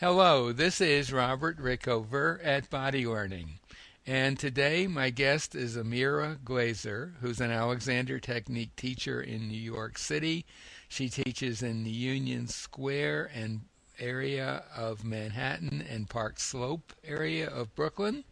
Hello, 0.00 0.52
this 0.52 0.80
is 0.80 1.12
Robert 1.12 1.58
Rickover 1.58 2.38
at 2.44 2.70
Body 2.70 3.04
Learning. 3.04 3.58
And 4.06 4.38
today 4.38 4.86
my 4.86 5.10
guest 5.10 5.56
is 5.56 5.76
Amira 5.76 6.38
Glazer, 6.44 7.14
who's 7.20 7.40
an 7.40 7.50
Alexander 7.50 8.20
Technique 8.20 8.76
teacher 8.76 9.20
in 9.20 9.48
New 9.48 9.58
York 9.58 9.98
City. 9.98 10.46
She 10.88 11.08
teaches 11.08 11.64
in 11.64 11.82
the 11.82 11.90
Union 11.90 12.46
Square 12.46 13.32
and 13.34 13.62
area 13.98 14.62
of 14.72 15.04
Manhattan 15.04 15.84
and 15.90 16.08
Park 16.08 16.38
Slope 16.38 16.92
area 17.02 17.48
of 17.48 17.74
Brooklyn. 17.74 18.22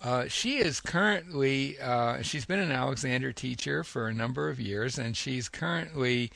Uh, 0.00 0.28
she 0.28 0.58
is 0.58 0.78
currently, 0.80 1.76
uh, 1.80 2.22
she's 2.22 2.46
been 2.46 2.60
an 2.60 2.70
Alexander 2.70 3.32
teacher 3.32 3.82
for 3.82 4.06
a 4.06 4.14
number 4.14 4.48
of 4.48 4.60
years, 4.60 4.96
and 4.96 5.16
she's 5.16 5.48
currently 5.48 6.30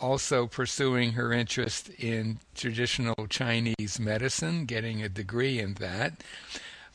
also 0.00 0.46
pursuing 0.46 1.12
her 1.12 1.32
interest 1.32 1.90
in 1.90 2.38
traditional 2.54 3.26
Chinese 3.28 3.98
medicine, 4.00 4.64
getting 4.64 5.02
a 5.02 5.08
degree 5.08 5.58
in 5.58 5.74
that. 5.74 6.22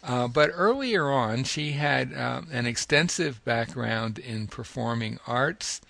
Uh, 0.03 0.27
but 0.27 0.51
earlier 0.53 1.09
on, 1.09 1.43
she 1.43 1.71
had 1.71 2.13
uh, 2.13 2.41
an 2.51 2.67
extensive 2.67 3.43
background 3.43 4.19
in 4.19 4.45
performing 4.45 5.19
arts. 5.25 5.81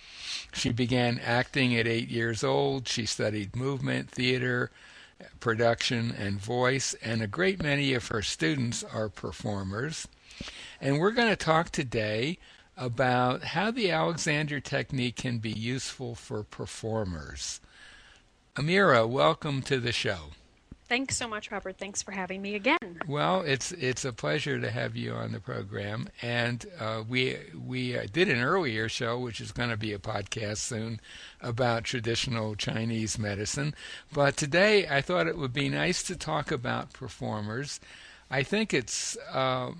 She 0.53 0.71
began 0.71 1.19
acting 1.19 1.75
at 1.75 1.87
eight 1.87 2.07
years 2.07 2.43
old. 2.43 2.87
She 2.87 3.05
studied 3.05 3.57
movement, 3.57 4.09
theater, 4.09 4.71
production, 5.41 6.15
and 6.17 6.39
voice, 6.39 6.95
and 7.01 7.21
a 7.21 7.27
great 7.27 7.61
many 7.61 7.93
of 7.93 8.07
her 8.07 8.21
students 8.21 8.83
are 8.83 9.09
performers. 9.09 10.07
And 10.79 10.99
we're 10.99 11.11
going 11.11 11.29
to 11.29 11.35
talk 11.35 11.71
today 11.71 12.37
about 12.77 13.43
how 13.43 13.71
the 13.71 13.91
Alexander 13.91 14.59
technique 14.59 15.15
can 15.15 15.39
be 15.39 15.51
useful 15.51 16.15
for 16.15 16.43
performers. 16.43 17.61
Amira, 18.55 19.07
welcome 19.07 19.61
to 19.63 19.79
the 19.79 19.91
show. 19.91 20.31
Thanks 20.87 21.17
so 21.17 21.27
much, 21.27 21.51
Robert. 21.51 21.77
Thanks 21.79 22.03
for 22.03 22.11
having 22.11 22.43
me 22.43 22.53
again. 22.53 23.01
Well, 23.07 23.41
it's 23.41 23.71
it's 23.71 24.05
a 24.05 24.13
pleasure 24.13 24.59
to 24.59 24.69
have 24.69 24.95
you 24.95 25.13
on 25.13 25.31
the 25.31 25.39
program, 25.39 26.09
and 26.21 26.63
uh, 26.79 27.03
we 27.09 27.37
we 27.65 27.97
uh, 27.97 28.05
did 28.13 28.29
an 28.29 28.39
earlier 28.39 28.87
show, 28.87 29.17
which 29.17 29.41
is 29.41 29.51
going 29.51 29.71
to 29.71 29.77
be 29.77 29.93
a 29.93 29.97
podcast 29.99 30.57
soon, 30.57 30.99
about 31.41 31.85
traditional 31.85 32.55
Chinese 32.55 33.17
medicine. 33.17 33.73
But 34.13 34.37
today, 34.37 34.87
I 34.87 35.01
thought 35.01 35.25
it 35.25 35.39
would 35.39 35.53
be 35.53 35.69
nice 35.69 36.03
to 36.03 36.15
talk 36.15 36.51
about 36.51 36.93
performers. 36.93 37.79
I 38.29 38.43
think 38.43 38.71
it's. 38.73 39.17
Uh, 39.31 39.71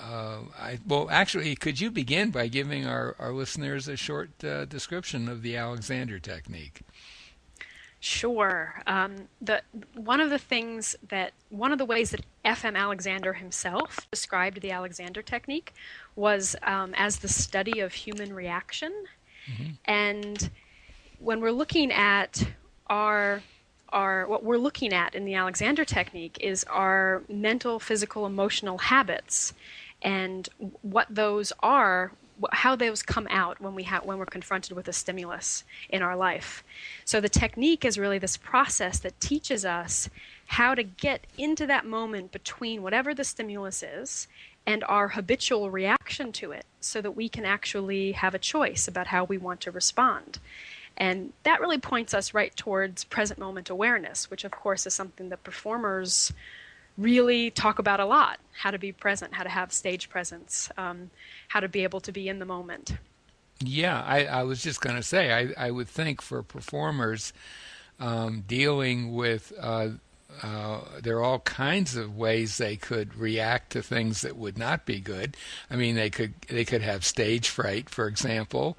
uh, 0.00 0.38
I, 0.58 0.78
well, 0.86 1.08
actually, 1.10 1.54
could 1.56 1.80
you 1.80 1.90
begin 1.90 2.30
by 2.30 2.48
giving 2.48 2.86
our, 2.86 3.14
our 3.18 3.32
listeners 3.32 3.88
a 3.88 3.96
short 3.96 4.44
uh, 4.44 4.64
description 4.64 5.28
of 5.28 5.42
the 5.42 5.56
Alexander 5.56 6.18
technique? 6.18 6.82
Sure. 8.00 8.80
Um, 8.86 9.28
the 9.40 9.60
one 9.94 10.20
of 10.20 10.30
the 10.30 10.38
things 10.38 10.94
that 11.08 11.32
one 11.50 11.72
of 11.72 11.78
the 11.78 11.84
ways 11.84 12.10
that 12.10 12.20
F.M. 12.44 12.76
Alexander 12.76 13.32
himself 13.32 14.08
described 14.12 14.60
the 14.60 14.70
Alexander 14.70 15.20
technique 15.20 15.74
was 16.14 16.54
um, 16.62 16.94
as 16.94 17.18
the 17.18 17.28
study 17.28 17.80
of 17.80 17.92
human 17.92 18.32
reaction, 18.32 18.92
mm-hmm. 19.50 19.72
and 19.86 20.50
when 21.18 21.40
we're 21.40 21.50
looking 21.50 21.90
at 21.90 22.46
our 22.86 23.42
our 23.92 24.26
what 24.26 24.44
we're 24.44 24.58
looking 24.58 24.92
at 24.92 25.14
in 25.14 25.24
the 25.24 25.34
Alexander 25.34 25.84
technique 25.84 26.38
is 26.40 26.64
our 26.64 27.22
mental, 27.28 27.78
physical, 27.78 28.26
emotional 28.26 28.78
habits, 28.78 29.54
and 30.02 30.48
what 30.82 31.06
those 31.10 31.52
are 31.60 32.12
how 32.52 32.76
those 32.76 33.02
come 33.02 33.26
out 33.30 33.60
when 33.60 33.74
we 33.74 33.82
ha- 33.82 34.00
when 34.04 34.18
we're 34.18 34.26
confronted 34.26 34.76
with 34.76 34.88
a 34.88 34.92
stimulus 34.92 35.64
in 35.88 36.02
our 36.02 36.16
life. 36.16 36.62
So 37.04 37.20
the 37.20 37.28
technique 37.28 37.84
is 37.84 37.98
really 37.98 38.18
this 38.18 38.36
process 38.36 38.98
that 39.00 39.20
teaches 39.20 39.64
us 39.64 40.08
how 40.46 40.74
to 40.74 40.82
get 40.82 41.26
into 41.36 41.66
that 41.66 41.84
moment 41.84 42.32
between 42.32 42.82
whatever 42.82 43.14
the 43.14 43.24
stimulus 43.24 43.82
is 43.82 44.28
and 44.66 44.84
our 44.84 45.08
habitual 45.08 45.70
reaction 45.70 46.32
to 46.32 46.52
it 46.52 46.66
so 46.80 47.00
that 47.00 47.16
we 47.16 47.28
can 47.28 47.44
actually 47.44 48.12
have 48.12 48.34
a 48.34 48.38
choice 48.38 48.86
about 48.86 49.08
how 49.08 49.24
we 49.24 49.38
want 49.38 49.60
to 49.62 49.70
respond. 49.70 50.38
And 50.98 51.32
that 51.44 51.60
really 51.60 51.78
points 51.78 52.12
us 52.12 52.34
right 52.34 52.54
towards 52.54 53.04
present 53.04 53.38
moment 53.38 53.70
awareness, 53.70 54.30
which 54.30 54.44
of 54.44 54.50
course 54.50 54.84
is 54.84 54.94
something 54.94 55.28
that 55.30 55.44
performers 55.44 56.32
really 56.98 57.50
talk 57.50 57.78
about 57.78 58.00
a 58.00 58.04
lot 58.04 58.40
how 58.52 58.72
to 58.72 58.78
be 58.78 58.90
present, 58.90 59.32
how 59.32 59.44
to 59.44 59.48
have 59.48 59.72
stage 59.72 60.10
presence, 60.10 60.68
um, 60.76 61.10
how 61.46 61.60
to 61.60 61.68
be 61.68 61.84
able 61.84 62.00
to 62.00 62.10
be 62.10 62.28
in 62.28 62.40
the 62.40 62.44
moment. 62.44 62.96
Yeah, 63.60 64.02
I, 64.02 64.24
I 64.24 64.42
was 64.42 64.62
just 64.62 64.80
going 64.80 64.96
to 64.96 65.02
say, 65.02 65.32
I, 65.32 65.66
I 65.66 65.70
would 65.70 65.88
think 65.88 66.20
for 66.20 66.42
performers 66.42 67.32
um, 68.00 68.44
dealing 68.46 69.14
with, 69.14 69.52
uh, 69.60 69.90
uh, 70.42 70.80
there 71.02 71.18
are 71.18 71.22
all 71.22 71.40
kinds 71.40 71.96
of 71.96 72.16
ways 72.16 72.58
they 72.58 72.76
could 72.76 73.14
react 73.16 73.70
to 73.72 73.82
things 73.82 74.22
that 74.22 74.36
would 74.36 74.58
not 74.58 74.84
be 74.84 75.00
good. 75.00 75.36
I 75.70 75.76
mean, 75.76 75.94
they 75.94 76.10
could 76.10 76.34
they 76.48 76.64
could 76.64 76.82
have 76.82 77.04
stage 77.04 77.48
fright, 77.48 77.88
for 77.88 78.06
example, 78.06 78.76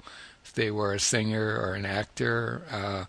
if 0.50 0.54
they 0.54 0.70
were 0.70 0.92
a 0.92 1.00
singer 1.00 1.56
or 1.60 1.74
an 1.74 1.86
actor. 1.86 2.62
Uh, 2.70 3.04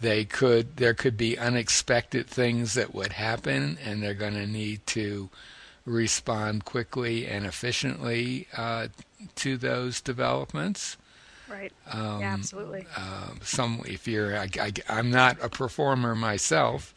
they 0.00 0.24
could 0.24 0.76
there 0.76 0.94
could 0.94 1.16
be 1.16 1.38
unexpected 1.38 2.26
things 2.26 2.74
that 2.74 2.94
would 2.94 3.12
happen, 3.12 3.78
and 3.84 4.02
they're 4.02 4.14
going 4.14 4.34
to 4.34 4.46
need 4.46 4.86
to 4.86 5.28
respond 5.84 6.64
quickly 6.64 7.26
and 7.26 7.44
efficiently 7.44 8.46
uh, 8.56 8.88
to 9.34 9.56
those 9.56 10.00
developments. 10.00 10.96
Right. 11.48 11.72
Um, 11.90 12.20
yeah, 12.20 12.32
absolutely. 12.32 12.86
Uh, 12.96 13.30
some, 13.42 13.82
if 13.86 14.08
you're, 14.08 14.36
I, 14.38 14.72
am 14.88 15.10
not 15.10 15.36
a 15.42 15.50
performer 15.50 16.14
myself, 16.14 16.94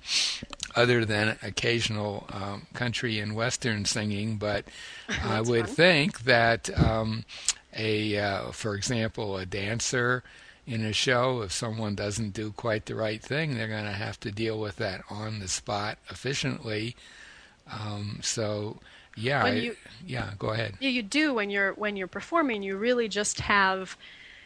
other 0.73 1.03
than 1.03 1.37
occasional 1.43 2.27
um, 2.31 2.65
country 2.73 3.19
and 3.19 3.35
western 3.35 3.83
singing, 3.83 4.37
but 4.37 4.65
I 5.23 5.41
would 5.41 5.67
fun. 5.67 5.75
think 5.75 6.19
that 6.21 6.69
um, 6.79 7.25
a, 7.75 8.17
uh, 8.17 8.51
for 8.51 8.75
example, 8.75 9.37
a 9.37 9.45
dancer 9.45 10.23
in 10.65 10.83
a 10.83 10.93
show, 10.93 11.41
if 11.41 11.51
someone 11.51 11.95
doesn't 11.95 12.33
do 12.33 12.51
quite 12.51 12.85
the 12.85 12.95
right 12.95 13.21
thing, 13.21 13.55
they're 13.55 13.67
going 13.69 13.85
to 13.85 13.91
have 13.91 14.19
to 14.19 14.31
deal 14.31 14.59
with 14.59 14.75
that 14.77 15.01
on 15.09 15.39
the 15.39 15.47
spot 15.47 15.97
efficiently 16.09 16.95
um, 17.71 18.19
so 18.21 18.77
yeah, 19.15 19.45
I, 19.45 19.51
you, 19.51 19.75
yeah, 20.05 20.31
go 20.37 20.49
ahead. 20.49 20.75
Yeah, 20.79 20.89
you 20.89 21.03
do 21.03 21.33
when 21.33 21.49
you're 21.49 21.73
when 21.73 21.95
you're 21.95 22.07
performing. 22.07 22.63
You 22.63 22.77
really 22.77 23.07
just 23.07 23.39
have 23.41 23.97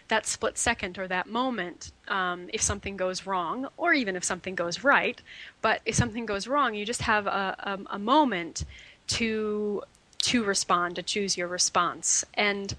that 0.08 0.26
split 0.26 0.58
second 0.58 0.98
or 0.98 1.08
that 1.08 1.28
moment 1.28 1.92
um, 2.08 2.50
if 2.52 2.62
something 2.62 2.98
goes 2.98 3.26
wrong, 3.26 3.68
or 3.78 3.94
even 3.94 4.16
if 4.16 4.24
something 4.24 4.56
goes 4.56 4.84
right. 4.84 5.22
But 5.62 5.82
if 5.86 5.96
something 5.96 6.26
goes 6.26 6.48
wrong, 6.48 6.74
you 6.74 6.86
just 6.86 7.04
have 7.04 7.28
a, 7.28 7.56
a, 7.90 7.96
a 7.96 8.00
moment 8.00 8.66
to 9.08 9.84
to 10.20 10.44
respond, 10.44 10.96
to 10.96 11.04
choose 11.04 11.38
your 11.38 11.48
response. 11.48 12.24
And 12.34 12.76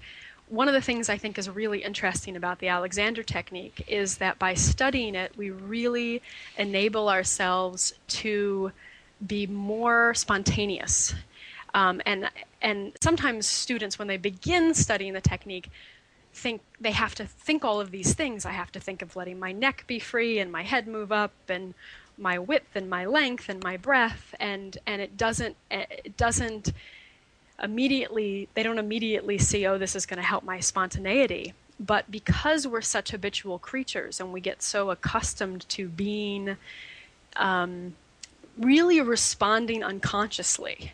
one 0.53 0.67
of 0.67 0.75
the 0.75 0.81
things 0.81 1.09
I 1.09 1.17
think 1.17 1.39
is 1.39 1.49
really 1.49 1.83
interesting 1.83 2.35
about 2.35 2.59
the 2.59 2.67
Alexander 2.67 3.23
technique 3.23 3.83
is 3.87 4.17
that 4.17 4.37
by 4.37 4.53
studying 4.53 5.15
it, 5.15 5.35
we 5.35 5.49
really 5.49 6.21
enable 6.59 7.09
ourselves 7.09 7.95
to 8.09 8.71
be 9.25 9.47
more 9.47 10.13
spontaneous. 10.13 11.15
Um, 11.73 12.03
and 12.05 12.29
and 12.61 12.93
sometimes 13.01 13.47
students, 13.47 13.97
when 13.97 14.07
they 14.07 14.17
begin 14.17 14.75
studying 14.75 15.13
the 15.13 15.21
technique, 15.21 15.71
think 16.35 16.61
they 16.79 16.91
have 16.91 17.15
to 17.15 17.25
think 17.25 17.65
all 17.65 17.81
of 17.81 17.89
these 17.89 18.13
things. 18.13 18.45
I 18.45 18.51
have 18.51 18.71
to 18.73 18.79
think 18.79 19.01
of 19.01 19.15
letting 19.15 19.39
my 19.39 19.53
neck 19.53 19.85
be 19.87 19.97
free 19.97 20.37
and 20.37 20.51
my 20.51 20.61
head 20.61 20.87
move 20.87 21.11
up 21.11 21.33
and 21.49 21.73
my 22.15 22.37
width 22.37 22.75
and 22.75 22.87
my 22.91 23.05
length 23.05 23.49
and 23.49 23.63
my 23.63 23.75
breath 23.75 24.35
and 24.39 24.77
and 24.85 25.01
it 25.01 25.17
doesn't 25.17 25.55
it 25.71 26.15
doesn't 26.15 26.71
immediately 27.61 28.47
they 28.53 28.63
don't 28.63 28.79
immediately 28.79 29.37
see 29.37 29.65
oh 29.67 29.77
this 29.77 29.95
is 29.95 30.05
going 30.05 30.17
to 30.17 30.23
help 30.23 30.43
my 30.43 30.59
spontaneity 30.59 31.53
but 31.79 32.09
because 32.09 32.67
we're 32.67 32.81
such 32.81 33.11
habitual 33.11 33.59
creatures 33.59 34.19
and 34.19 34.31
we 34.31 34.39
get 34.39 34.61
so 34.61 34.89
accustomed 34.91 35.67
to 35.69 35.89
being 35.89 36.55
um, 37.35 37.95
really 38.57 39.01
responding 39.01 39.83
unconsciously. 39.83 40.91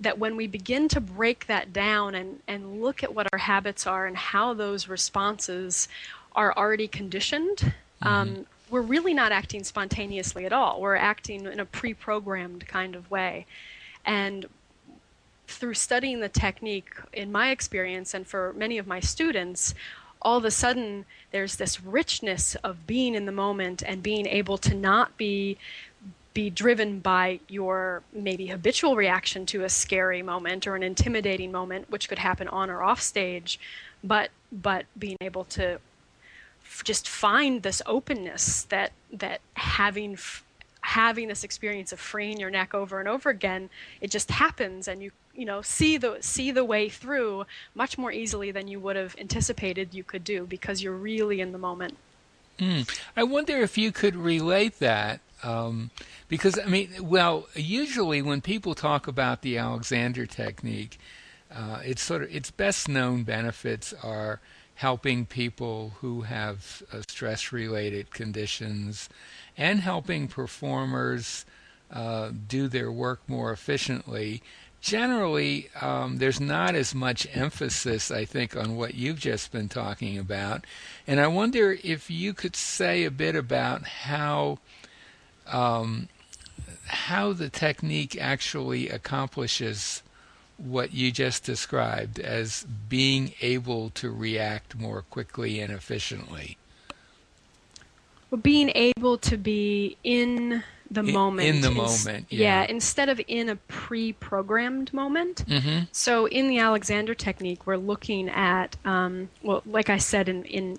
That 0.00 0.18
when 0.18 0.36
we 0.36 0.46
begin 0.46 0.88
to 0.88 1.00
break 1.00 1.46
that 1.46 1.72
down 1.72 2.14
and, 2.14 2.40
and 2.46 2.82
look 2.82 3.02
at 3.02 3.14
what 3.14 3.28
our 3.32 3.38
habits 3.38 3.86
are 3.86 4.06
and 4.06 4.16
how 4.16 4.52
those 4.52 4.88
responses 4.88 5.88
are 6.34 6.54
already 6.54 6.86
conditioned, 6.86 7.58
mm-hmm. 7.58 8.08
um, 8.08 8.46
we're 8.68 8.82
really 8.82 9.14
not 9.14 9.32
acting 9.32 9.64
spontaneously 9.64 10.44
at 10.44 10.52
all. 10.52 10.82
We're 10.82 10.96
acting 10.96 11.46
in 11.46 11.60
a 11.60 11.64
pre 11.64 11.94
programmed 11.94 12.66
kind 12.66 12.94
of 12.94 13.10
way. 13.10 13.46
And 14.04 14.44
through 15.46 15.74
studying 15.74 16.20
the 16.20 16.28
technique, 16.28 16.94
in 17.12 17.30
my 17.32 17.50
experience, 17.50 18.14
and 18.14 18.26
for 18.26 18.52
many 18.56 18.78
of 18.78 18.86
my 18.86 19.00
students, 19.00 19.74
all 20.20 20.38
of 20.38 20.44
a 20.44 20.50
sudden 20.50 21.04
there's 21.30 21.56
this 21.56 21.82
richness 21.82 22.54
of 22.56 22.86
being 22.86 23.14
in 23.14 23.26
the 23.26 23.32
moment 23.32 23.82
and 23.86 24.02
being 24.02 24.26
able 24.26 24.58
to 24.58 24.74
not 24.74 25.16
be 25.16 25.58
be 26.34 26.50
driven 26.50 26.98
by 26.98 27.40
your 27.48 28.02
maybe 28.12 28.48
habitual 28.48 28.94
reaction 28.94 29.46
to 29.46 29.64
a 29.64 29.70
scary 29.70 30.20
moment 30.20 30.66
or 30.66 30.76
an 30.76 30.82
intimidating 30.82 31.50
moment, 31.50 31.88
which 31.90 32.10
could 32.10 32.18
happen 32.18 32.46
on 32.48 32.68
or 32.68 32.82
off 32.82 33.00
stage, 33.00 33.58
but 34.04 34.30
but 34.52 34.84
being 34.98 35.16
able 35.22 35.44
to 35.44 35.78
f- 36.62 36.84
just 36.84 37.08
find 37.08 37.62
this 37.62 37.80
openness 37.86 38.64
that 38.64 38.92
that 39.10 39.40
having 39.54 40.12
f- 40.12 40.44
having 40.82 41.26
this 41.28 41.42
experience 41.42 41.90
of 41.90 41.98
freeing 41.98 42.38
your 42.38 42.50
neck 42.50 42.74
over 42.74 43.00
and 43.00 43.08
over 43.08 43.30
again, 43.30 43.70
it 44.02 44.10
just 44.10 44.30
happens, 44.30 44.86
and 44.88 45.02
you 45.02 45.12
you 45.36 45.44
know 45.44 45.62
see 45.62 45.96
the 45.96 46.18
see 46.20 46.50
the 46.50 46.64
way 46.64 46.88
through 46.88 47.44
much 47.74 47.98
more 47.98 48.12
easily 48.12 48.50
than 48.50 48.68
you 48.68 48.80
would 48.80 48.96
have 48.96 49.14
anticipated 49.18 49.94
you 49.94 50.04
could 50.04 50.24
do 50.24 50.46
because 50.46 50.82
you're 50.82 50.92
really 50.92 51.40
in 51.40 51.52
the 51.52 51.58
moment. 51.58 51.96
Mm. 52.58 52.88
I 53.16 53.22
wonder 53.22 53.58
if 53.58 53.76
you 53.76 53.92
could 53.92 54.16
relate 54.16 54.78
that. 54.78 55.20
Um, 55.42 55.90
because, 56.28 56.58
I 56.58 56.64
mean, 56.64 56.90
well, 57.02 57.46
usually 57.54 58.22
when 58.22 58.40
people 58.40 58.74
talk 58.74 59.06
about 59.06 59.42
the 59.42 59.58
Alexander 59.58 60.26
technique, 60.26 60.98
uh, 61.54 61.80
it's 61.84 62.02
sort 62.02 62.22
of 62.22 62.34
its 62.34 62.50
best 62.50 62.88
known 62.88 63.22
benefits 63.22 63.92
are 64.02 64.40
helping 64.76 65.24
people 65.26 65.92
who 66.00 66.22
have 66.22 66.82
uh, 66.92 67.02
stress 67.08 67.52
related 67.52 68.10
conditions 68.10 69.08
and 69.56 69.80
helping 69.80 70.28
performers 70.28 71.46
uh, 71.90 72.30
do 72.48 72.68
their 72.68 72.90
work 72.90 73.20
more 73.28 73.52
efficiently. 73.52 74.42
Generally, 74.86 75.68
um, 75.80 76.18
there's 76.18 76.38
not 76.38 76.76
as 76.76 76.94
much 76.94 77.26
emphasis, 77.32 78.12
I 78.12 78.24
think, 78.24 78.54
on 78.54 78.76
what 78.76 78.94
you've 78.94 79.18
just 79.18 79.50
been 79.50 79.68
talking 79.68 80.16
about. 80.16 80.64
And 81.08 81.18
I 81.18 81.26
wonder 81.26 81.76
if 81.82 82.08
you 82.08 82.32
could 82.32 82.54
say 82.54 83.02
a 83.02 83.10
bit 83.10 83.34
about 83.34 83.84
how 83.84 84.60
um, 85.48 86.08
how 86.84 87.32
the 87.32 87.48
technique 87.48 88.16
actually 88.20 88.88
accomplishes 88.88 90.04
what 90.56 90.94
you 90.94 91.10
just 91.10 91.42
described 91.42 92.20
as 92.20 92.64
being 92.88 93.32
able 93.40 93.90
to 93.90 94.12
react 94.12 94.76
more 94.76 95.02
quickly 95.02 95.58
and 95.58 95.72
efficiently. 95.72 96.58
Well, 98.30 98.40
being 98.40 98.70
able 98.76 99.18
to 99.18 99.36
be 99.36 99.96
in 100.04 100.62
the 100.90 101.00
in, 101.00 101.12
moment. 101.12 101.48
In 101.48 101.60
the 101.60 101.70
moment, 101.70 102.26
yeah. 102.30 102.62
yeah. 102.62 102.66
instead 102.68 103.08
of 103.08 103.20
in 103.26 103.48
a 103.48 103.56
pre 103.56 104.12
programmed 104.12 104.92
moment. 104.92 105.44
Mm-hmm. 105.46 105.84
So, 105.92 106.26
in 106.26 106.48
the 106.48 106.58
Alexander 106.58 107.14
technique, 107.14 107.66
we're 107.66 107.76
looking 107.76 108.28
at, 108.28 108.76
um, 108.84 109.28
well, 109.42 109.62
like 109.66 109.90
I 109.90 109.98
said 109.98 110.28
in, 110.28 110.44
in 110.44 110.78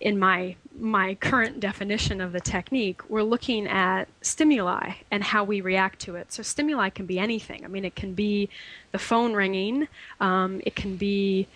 in 0.00 0.18
my 0.18 0.56
my 0.78 1.14
current 1.16 1.60
definition 1.60 2.20
of 2.20 2.32
the 2.32 2.40
technique, 2.40 3.08
we're 3.10 3.22
looking 3.22 3.66
at 3.66 4.08
stimuli 4.22 4.92
and 5.10 5.22
how 5.22 5.44
we 5.44 5.60
react 5.60 5.98
to 6.00 6.16
it. 6.16 6.32
So 6.32 6.42
stimuli 6.42 6.88
can 6.88 7.04
be 7.04 7.18
anything. 7.18 7.64
I 7.64 7.68
mean, 7.68 7.84
it 7.84 7.94
can 7.94 8.14
be 8.14 8.48
the 8.92 8.98
phone 8.98 9.34
ringing. 9.34 9.88
Um, 10.20 10.62
it 10.64 10.74
can 10.74 10.96
be 10.96 11.46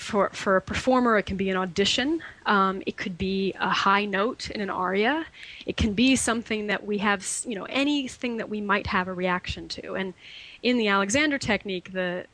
for 0.00 0.30
for 0.30 0.56
a 0.56 0.62
performer. 0.62 1.18
It 1.18 1.26
can 1.26 1.36
be 1.36 1.50
an 1.50 1.56
audition. 1.56 2.22
Um, 2.46 2.82
it 2.86 2.96
could 2.96 3.18
be 3.18 3.54
a 3.60 3.68
high 3.68 4.06
note 4.06 4.50
in 4.50 4.60
an 4.60 4.70
aria. 4.70 5.26
It 5.66 5.76
can 5.76 5.92
be 5.92 6.16
something 6.16 6.66
that 6.68 6.86
we 6.86 6.98
have, 6.98 7.26
you 7.46 7.54
know, 7.54 7.66
anything 7.68 8.38
that 8.38 8.48
we 8.48 8.60
might 8.60 8.86
have 8.88 9.08
a 9.08 9.12
reaction 9.12 9.68
to. 9.68 9.94
And 9.94 10.14
in 10.62 10.78
the 10.78 10.88
Alexander 10.88 11.38
technique, 11.38 11.92
the 11.92 12.26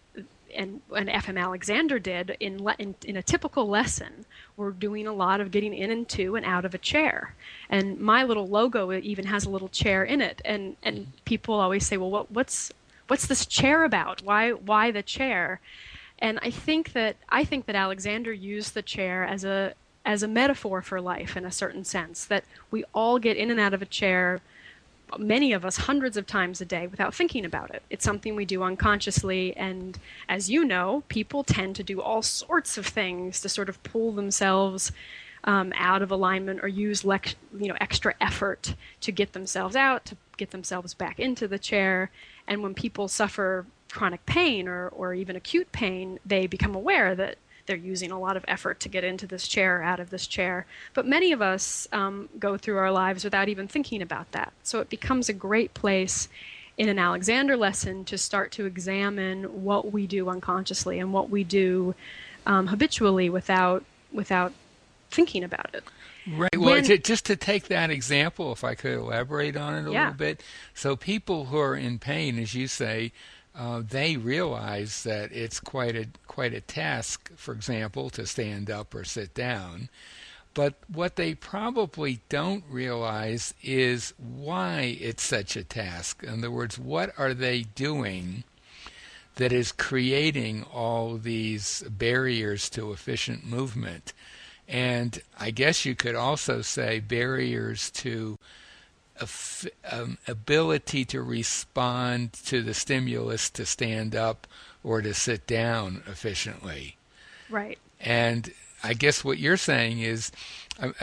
and, 0.55 0.81
and 0.95 1.09
FM 1.09 1.39
Alexander 1.39 1.99
did 1.99 2.37
in, 2.41 2.63
le- 2.63 2.77
in, 2.79 2.95
in 3.05 3.17
a 3.17 3.23
typical 3.23 3.69
lesson, 3.69 4.25
we're 4.57 4.71
doing 4.71 5.07
a 5.07 5.12
lot 5.12 5.41
of 5.41 5.51
getting 5.51 5.75
in 5.75 5.91
and 5.91 6.09
to 6.11 6.37
and 6.37 6.47
out 6.47 6.65
of 6.65 6.75
a 6.75 6.79
chair. 6.79 7.35
And 7.69 8.01
my 8.01 8.23
little 8.25 8.47
logo 8.47 8.93
even 8.93 9.27
has 9.27 9.45
a 9.45 9.51
little 9.51 9.69
chair 9.69 10.05
in 10.05 10.21
it. 10.21 10.41
And 10.45 10.77
and 10.83 11.09
people 11.25 11.55
always 11.55 11.85
say, 11.85 11.97
well, 11.97 12.11
what, 12.11 12.31
what's 12.31 12.73
what's 13.09 13.27
this 13.27 13.45
chair 13.45 13.85
about? 13.85 14.23
Why 14.23 14.53
why 14.53 14.93
the 14.93 15.03
chair? 15.03 15.61
And 16.19 16.39
I 16.43 16.51
think 16.51 16.93
that 16.93 17.17
I 17.29 17.45
think 17.45 17.67
that 17.67 17.77
Alexander 17.77 18.33
used 18.33 18.75
the 18.75 18.83
chair 18.83 19.25
as 19.25 19.45
a 19.45 19.75
as 20.05 20.23
a 20.23 20.29
metaphor 20.29 20.83
for 20.83 21.01
life 21.01 21.37
in 21.37 21.45
a 21.45 21.51
certain 21.51 21.85
sense 21.85 22.25
that 22.27 22.45
we 22.71 22.85
all 22.95 23.19
get 23.19 23.37
in 23.37 23.51
and 23.51 23.59
out 23.59 23.75
of 23.75 23.83
a 23.83 23.87
chair 23.87 24.41
many 25.19 25.53
of 25.53 25.65
us 25.65 25.77
hundreds 25.77 26.17
of 26.17 26.27
times 26.27 26.61
a 26.61 26.65
day 26.65 26.87
without 26.87 27.15
thinking 27.15 27.45
about 27.45 27.71
it. 27.71 27.83
It's 27.91 28.05
something 28.05 28.35
we 28.35 28.45
do 28.45 28.63
unconsciously, 28.63 29.57
and 29.57 29.99
as 30.29 30.51
you 30.51 30.65
know, 30.65 31.05
people 31.09 31.45
tend 31.45 31.77
to 31.77 31.83
do 31.83 32.01
all 32.01 32.23
sorts 32.23 32.77
of 32.77 32.87
things 32.87 33.41
to 33.41 33.49
sort 33.49 33.69
of 33.69 33.83
pull 33.83 34.12
themselves 34.12 34.93
um, 35.45 35.73
out 35.77 36.03
of 36.03 36.11
alignment 36.11 36.61
or 36.62 36.69
use 36.69 37.05
you 37.05 37.69
know 37.69 37.77
extra 37.81 38.15
effort 38.21 38.75
to 39.01 39.12
get 39.12 39.33
themselves 39.33 39.77
out, 39.77 40.05
to 40.07 40.17
get 40.37 40.51
themselves 40.51 40.93
back 40.93 41.21
into 41.21 41.47
the 41.47 41.59
chair. 41.59 42.11
And 42.49 42.62
when 42.62 42.75
people 42.75 43.09
suffer 43.09 43.65
chronic 43.97 44.25
pain 44.27 44.69
or, 44.69 44.89
or 44.89 45.15
even 45.15 45.37
acute 45.37 45.73
pain, 45.73 46.19
they 46.25 46.47
become 46.47 46.75
aware 46.75 47.15
that 47.15 47.39
they're 47.65 47.77
using 47.77 48.13
a 48.13 48.21
lot 48.21 48.37
of 48.37 48.45
effort 48.47 48.79
to 48.81 48.89
get 48.89 49.03
into 49.03 49.27
this 49.27 49.49
chair, 49.49 49.81
or 49.81 49.83
out 49.83 49.99
of 49.99 50.11
this 50.11 50.27
chair. 50.27 50.67
But 50.95 51.07
many 51.07 51.33
of 51.33 51.43
us 51.43 51.89
um, 51.93 52.29
go 52.39 52.57
through 52.57 52.77
our 52.77 52.93
lives 52.93 53.25
without 53.25 53.49
even 53.49 53.67
thinking 53.67 54.03
about 54.03 54.31
that. 54.33 54.53
So 54.63 54.81
it 54.81 54.89
becomes 54.89 55.29
a 55.29 55.33
great 55.33 55.75
place 55.75 56.29
in 56.79 56.89
an 56.89 56.99
Alexander 56.99 57.57
lesson 57.57 58.05
to 58.05 58.19
start 58.19 58.53
to 58.53 58.67
examine 58.67 59.65
what 59.65 59.93
we 59.93 60.07
do 60.07 60.29
unconsciously 60.29 61.01
and 61.01 61.13
what 61.13 61.31
we 61.31 61.43
do 61.43 61.95
um, 62.45 62.69
habitually 62.69 63.29
without 63.31 63.83
without 64.13 64.53
thinking 65.11 65.43
about 65.43 65.71
it. 65.73 65.85
Right. 66.29 66.57
Well, 66.57 66.71
when, 66.73 66.85
just 66.85 67.27
to 67.27 67.37
take 67.37 67.69
that 67.69 67.91
example, 67.91 68.53
if 68.53 68.65
I 68.65 68.75
could 68.75 68.95
elaborate 68.95 69.57
on 69.57 69.75
it 69.75 69.89
a 69.89 69.93
yeah. 69.93 70.01
little 70.05 70.19
bit. 70.19 70.43
So, 70.75 70.97
people 70.97 71.47
who 71.47 71.59
are 71.59 71.77
in 71.77 71.99
pain, 71.99 72.39
as 72.39 72.55
you 72.55 72.67
say, 72.67 73.13
uh, 73.56 73.82
they 73.88 74.17
realize 74.17 75.03
that 75.05 75.32
it's 75.32 75.61
quite 75.61 75.97
a 75.97 76.06
quite 76.26 76.53
a 76.53 76.61
task, 76.61 77.31
for 77.37 77.55
example, 77.55 78.11
to 78.11 78.26
stand 78.26 78.70
up 78.70 78.94
or 78.94 79.05
sit 79.05 79.35
down. 79.35 79.88
But 80.53 80.75
what 80.93 81.17
they 81.17 81.35
probably 81.35 82.20
don't 82.29 82.64
realize 82.69 83.53
is 83.62 84.14
why 84.19 84.97
it's 85.00 85.23
such 85.23 85.56
a 85.56 85.64
task. 85.64 86.23
In 86.23 86.38
other 86.38 86.50
words, 86.50 86.79
what 86.79 87.12
are 87.19 87.35
they 87.35 87.62
doing 87.62 88.44
that 89.35 89.53
is 89.53 89.70
creating 89.70 90.64
all 90.64 91.19
these 91.19 91.82
barriers 91.91 92.70
to 92.70 92.93
efficient 92.93 93.44
movement? 93.44 94.14
And 94.67 95.20
I 95.38 95.50
guess 95.50 95.85
you 95.85 95.94
could 95.94 96.14
also 96.14 96.62
say 96.62 97.00
barriers 97.00 97.91
to 97.91 98.38
um, 99.91 100.19
ability 100.29 101.05
to 101.07 101.23
respond 101.23 102.33
to 102.33 102.63
the 102.63 102.75
stimulus 102.75 103.51
to 103.51 103.67
stand 103.67 104.15
up 104.15 104.47
or 104.85 105.03
to 105.03 105.15
sit 105.15 105.47
down 105.47 106.03
efficiently. 106.07 106.97
Right. 107.51 107.79
And 108.01 108.53
I 108.83 108.95
guess 108.95 109.25
what 109.25 109.39
you're 109.39 109.57
saying 109.57 110.01
is 110.01 110.31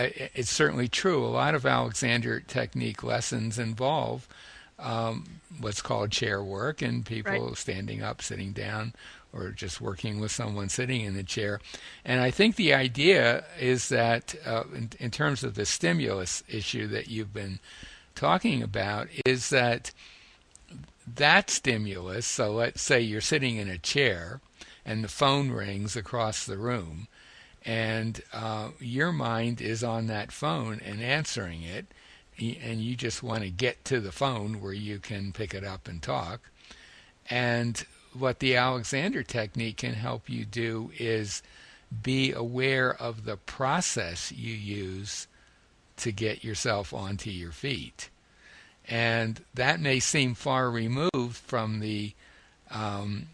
it's 0.07 0.51
certainly 0.51 0.88
true. 0.88 1.25
A 1.25 1.27
lot 1.27 1.56
of 1.56 1.65
Alexander 1.65 2.39
technique 2.39 3.04
lessons 3.04 3.57
involve 3.57 4.27
um, 4.80 5.40
what's 5.59 5.81
called 5.81 6.11
chair 6.11 6.44
work 6.44 6.81
and 6.81 7.06
people 7.06 7.47
right. 7.47 7.57
standing 7.57 8.02
up, 8.02 8.21
sitting 8.21 8.52
down, 8.52 8.94
or 9.31 9.49
just 9.49 9.81
working 9.81 10.19
with 10.19 10.31
someone 10.31 10.69
sitting 10.69 11.02
in 11.02 11.16
the 11.16 11.23
chair. 11.23 11.59
And 12.06 12.21
I 12.21 12.31
think 12.31 12.56
the 12.56 12.73
idea 12.73 13.45
is 13.59 13.90
that, 13.90 14.35
uh, 14.45 14.64
in, 14.76 14.92
in 14.99 15.11
terms 15.11 15.44
of 15.44 15.56
the 15.56 15.66
stimulus 15.66 16.44
issue 16.47 16.87
that 16.87 17.07
you've 17.07 17.33
been 17.33 17.59
talking 18.15 18.61
about 18.61 19.07
is 19.25 19.49
that 19.49 19.91
that 21.05 21.49
stimulus, 21.49 22.25
so 22.25 22.51
let's 22.51 22.81
say 22.81 23.01
you're 23.01 23.21
sitting 23.21 23.57
in 23.57 23.67
a 23.67 23.77
chair 23.77 24.39
and 24.85 25.03
the 25.03 25.09
phone 25.09 25.51
rings 25.51 25.95
across 25.95 26.45
the 26.45 26.57
room, 26.57 27.07
and 27.65 28.21
uh, 28.33 28.69
your 28.79 29.11
mind 29.11 29.61
is 29.61 29.83
on 29.83 30.07
that 30.07 30.31
phone 30.31 30.81
and 30.83 31.01
answering 31.01 31.63
it, 31.63 31.85
and 32.39 32.81
you 32.81 32.95
just 32.95 33.23
want 33.23 33.43
to 33.43 33.49
get 33.49 33.85
to 33.85 33.99
the 33.99 34.11
phone 34.11 34.61
where 34.61 34.73
you 34.73 34.99
can 34.99 35.31
pick 35.31 35.53
it 35.53 35.63
up 35.63 35.87
and 35.87 36.01
talk. 36.01 36.41
And 37.29 37.85
what 38.13 38.39
the 38.39 38.55
Alexander 38.55 39.23
technique 39.23 39.77
can 39.77 39.93
help 39.93 40.29
you 40.29 40.45
do 40.45 40.91
is 40.97 41.41
be 42.01 42.31
aware 42.31 42.93
of 42.93 43.25
the 43.25 43.37
process 43.37 44.31
you 44.31 44.53
use 44.53 45.27
to 45.97 46.12
get 46.12 46.44
yourself 46.44 46.94
onto 46.94 47.30
your 47.30 47.52
feet. 47.52 48.09
And 48.88 49.44
that 49.54 49.80
may 49.80 50.00
seem 50.00 50.35
far 50.35 50.69
removed 50.69 51.38
from 51.38 51.80
the 51.80 52.14
um, 52.71 53.28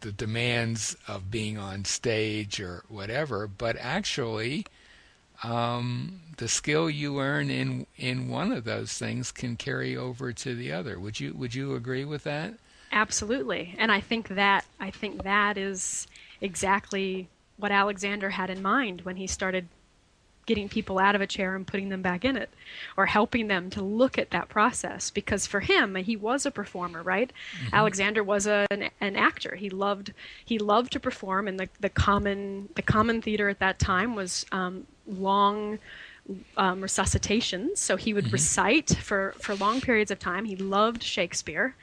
the 0.00 0.12
demands 0.12 0.96
of 1.06 1.30
being 1.30 1.56
on 1.56 1.84
stage 1.84 2.60
or 2.60 2.82
whatever, 2.88 3.46
but 3.46 3.76
actually, 3.78 4.66
um, 5.42 6.20
the 6.36 6.48
skill 6.48 6.90
you 6.90 7.14
learn 7.14 7.50
in 7.50 7.86
in 7.96 8.28
one 8.28 8.52
of 8.52 8.64
those 8.64 8.92
things 8.92 9.32
can 9.32 9.56
carry 9.56 9.96
over 9.96 10.32
to 10.32 10.54
the 10.54 10.72
other. 10.72 10.98
Would 10.98 11.20
you 11.20 11.34
Would 11.34 11.54
you 11.54 11.74
agree 11.74 12.04
with 12.04 12.24
that? 12.24 12.54
Absolutely, 12.90 13.74
and 13.78 13.90
I 13.90 14.00
think 14.00 14.28
that 14.28 14.64
I 14.78 14.90
think 14.90 15.22
that 15.22 15.56
is 15.56 16.06
exactly 16.40 17.28
what 17.56 17.70
Alexander 17.70 18.30
had 18.30 18.50
in 18.50 18.60
mind 18.60 19.02
when 19.02 19.16
he 19.16 19.26
started 19.26 19.68
getting 20.46 20.68
people 20.68 20.98
out 20.98 21.14
of 21.14 21.20
a 21.20 21.26
chair 21.26 21.54
and 21.54 21.66
putting 21.66 21.88
them 21.88 22.02
back 22.02 22.24
in 22.24 22.36
it 22.36 22.50
or 22.96 23.06
helping 23.06 23.46
them 23.46 23.70
to 23.70 23.82
look 23.82 24.18
at 24.18 24.30
that 24.30 24.48
process 24.48 25.10
because 25.10 25.46
for 25.46 25.60
him 25.60 25.94
he 25.94 26.16
was 26.16 26.44
a 26.44 26.50
performer 26.50 27.02
right 27.02 27.32
mm-hmm. 27.56 27.74
alexander 27.74 28.24
was 28.24 28.46
a, 28.46 28.66
an, 28.70 28.90
an, 29.00 29.16
actor 29.16 29.54
he 29.54 29.70
loved 29.70 30.12
he 30.44 30.58
loved 30.58 30.92
to 30.92 31.00
perform 31.00 31.46
and 31.46 31.60
the, 31.60 31.68
the 31.80 31.88
common 31.88 32.68
the 32.74 32.82
common 32.82 33.22
theater 33.22 33.48
at 33.48 33.60
that 33.60 33.78
time 33.78 34.14
was 34.14 34.44
um, 34.52 34.86
long 35.06 35.78
um, 36.56 36.80
resuscitations. 36.80 37.78
So 37.78 37.96
he 37.96 38.14
would 38.14 38.26
mm-hmm. 38.26 38.32
recite 38.32 38.90
for, 38.90 39.34
for 39.38 39.54
long 39.54 39.80
periods 39.80 40.10
of 40.10 40.18
time. 40.18 40.44
He 40.44 40.56
loved 40.56 41.02
Shakespeare, 41.02 41.74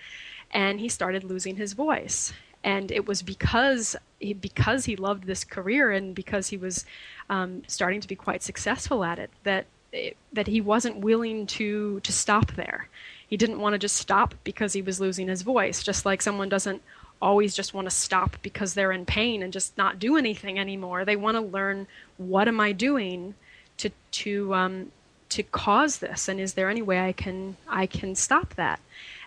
and 0.51 0.79
he 0.79 0.89
started 0.89 1.23
losing 1.23 1.57
his 1.57 1.73
voice. 1.73 2.33
And 2.63 2.91
it 2.91 3.07
was 3.07 3.21
because 3.21 3.95
he, 4.19 4.33
because 4.33 4.85
he 4.85 4.95
loved 4.95 5.25
this 5.25 5.43
career 5.43 5.91
and 5.91 6.13
because 6.13 6.49
he 6.49 6.57
was 6.57 6.85
um, 7.29 7.63
starting 7.67 8.01
to 8.01 8.07
be 8.07 8.15
quite 8.15 8.43
successful 8.43 9.03
at 9.03 9.19
it 9.19 9.29
that 9.43 9.65
it, 9.91 10.17
that 10.33 10.47
he 10.47 10.61
wasn't 10.61 10.97
willing 10.97 11.47
to 11.47 11.99
to 12.01 12.11
stop 12.11 12.51
there. 12.53 12.89
He 13.27 13.37
didn't 13.37 13.59
want 13.59 13.73
to 13.73 13.79
just 13.79 13.95
stop 13.95 14.35
because 14.43 14.73
he 14.73 14.81
was 14.81 14.99
losing 14.99 15.27
his 15.27 15.41
voice, 15.41 15.83
just 15.83 16.05
like 16.05 16.21
someone 16.21 16.49
doesn't 16.49 16.81
always 17.21 17.53
just 17.53 17.73
want 17.73 17.85
to 17.85 17.95
stop 17.95 18.37
because 18.41 18.73
they're 18.73 18.91
in 18.91 19.05
pain 19.05 19.43
and 19.43 19.51
just 19.51 19.77
not 19.77 19.99
do 19.99 20.15
anything 20.17 20.57
anymore. 20.57 21.05
They 21.05 21.15
want 21.15 21.35
to 21.35 21.41
learn 21.41 21.87
what 22.17 22.47
am 22.47 22.59
I 22.59 22.71
doing 22.71 23.35
to 23.77 23.89
to 24.11 24.53
um, 24.53 24.91
to 25.29 25.43
cause 25.43 25.99
this, 25.99 26.27
and 26.27 26.39
is 26.39 26.53
there 26.53 26.69
any 26.69 26.81
way 26.81 26.99
I 26.99 27.11
can 27.11 27.57
I 27.67 27.85
can 27.85 28.15
stop 28.15 28.55
that? 28.55 28.79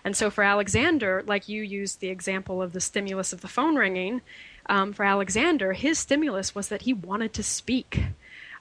And 0.03 0.15
so 0.15 0.29
for 0.29 0.43
Alexander, 0.43 1.23
like 1.25 1.47
you 1.47 1.61
used 1.63 1.99
the 1.99 2.09
example 2.09 2.61
of 2.61 2.73
the 2.73 2.81
stimulus 2.81 3.33
of 3.33 3.41
the 3.41 3.47
phone 3.47 3.75
ringing, 3.75 4.21
um, 4.67 4.93
for 4.93 5.03
Alexander, 5.03 5.73
his 5.73 5.99
stimulus 5.99 6.55
was 6.55 6.69
that 6.69 6.83
he 6.83 6.93
wanted 6.93 7.33
to 7.33 7.43
speak. 7.43 8.03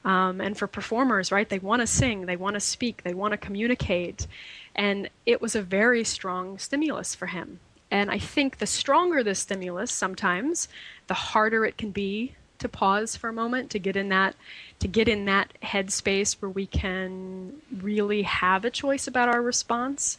Um, 0.04 0.40
and 0.40 0.56
for 0.56 0.66
performers, 0.66 1.30
right, 1.30 1.48
they 1.48 1.60
want 1.60 1.80
to 1.80 1.86
sing, 1.86 2.26
they 2.26 2.36
want 2.36 2.54
to 2.54 2.60
speak, 2.60 3.02
they 3.04 3.14
want 3.14 3.32
to 3.32 3.38
communicate. 3.38 4.26
And 4.74 5.08
it 5.26 5.40
was 5.40 5.54
a 5.54 5.62
very 5.62 6.02
strong 6.02 6.58
stimulus 6.58 7.14
for 7.14 7.26
him. 7.26 7.60
And 7.90 8.10
I 8.10 8.18
think 8.18 8.58
the 8.58 8.66
stronger 8.66 9.22
the 9.22 9.34
stimulus, 9.34 9.92
sometimes, 9.92 10.66
the 11.06 11.14
harder 11.14 11.64
it 11.64 11.76
can 11.76 11.90
be 11.90 12.34
to 12.58 12.68
pause 12.68 13.16
for 13.16 13.28
a 13.28 13.32
moment, 13.32 13.70
to 13.70 13.78
get 13.78 13.96
in 13.96 14.08
that 14.08 14.34
to 14.78 14.88
get 14.88 15.08
in 15.08 15.26
that 15.26 15.52
headspace 15.62 16.34
where 16.40 16.50
we 16.50 16.66
can 16.66 17.60
really 17.80 18.22
have 18.22 18.64
a 18.64 18.70
choice 18.70 19.06
about 19.06 19.28
our 19.28 19.42
response. 19.42 20.18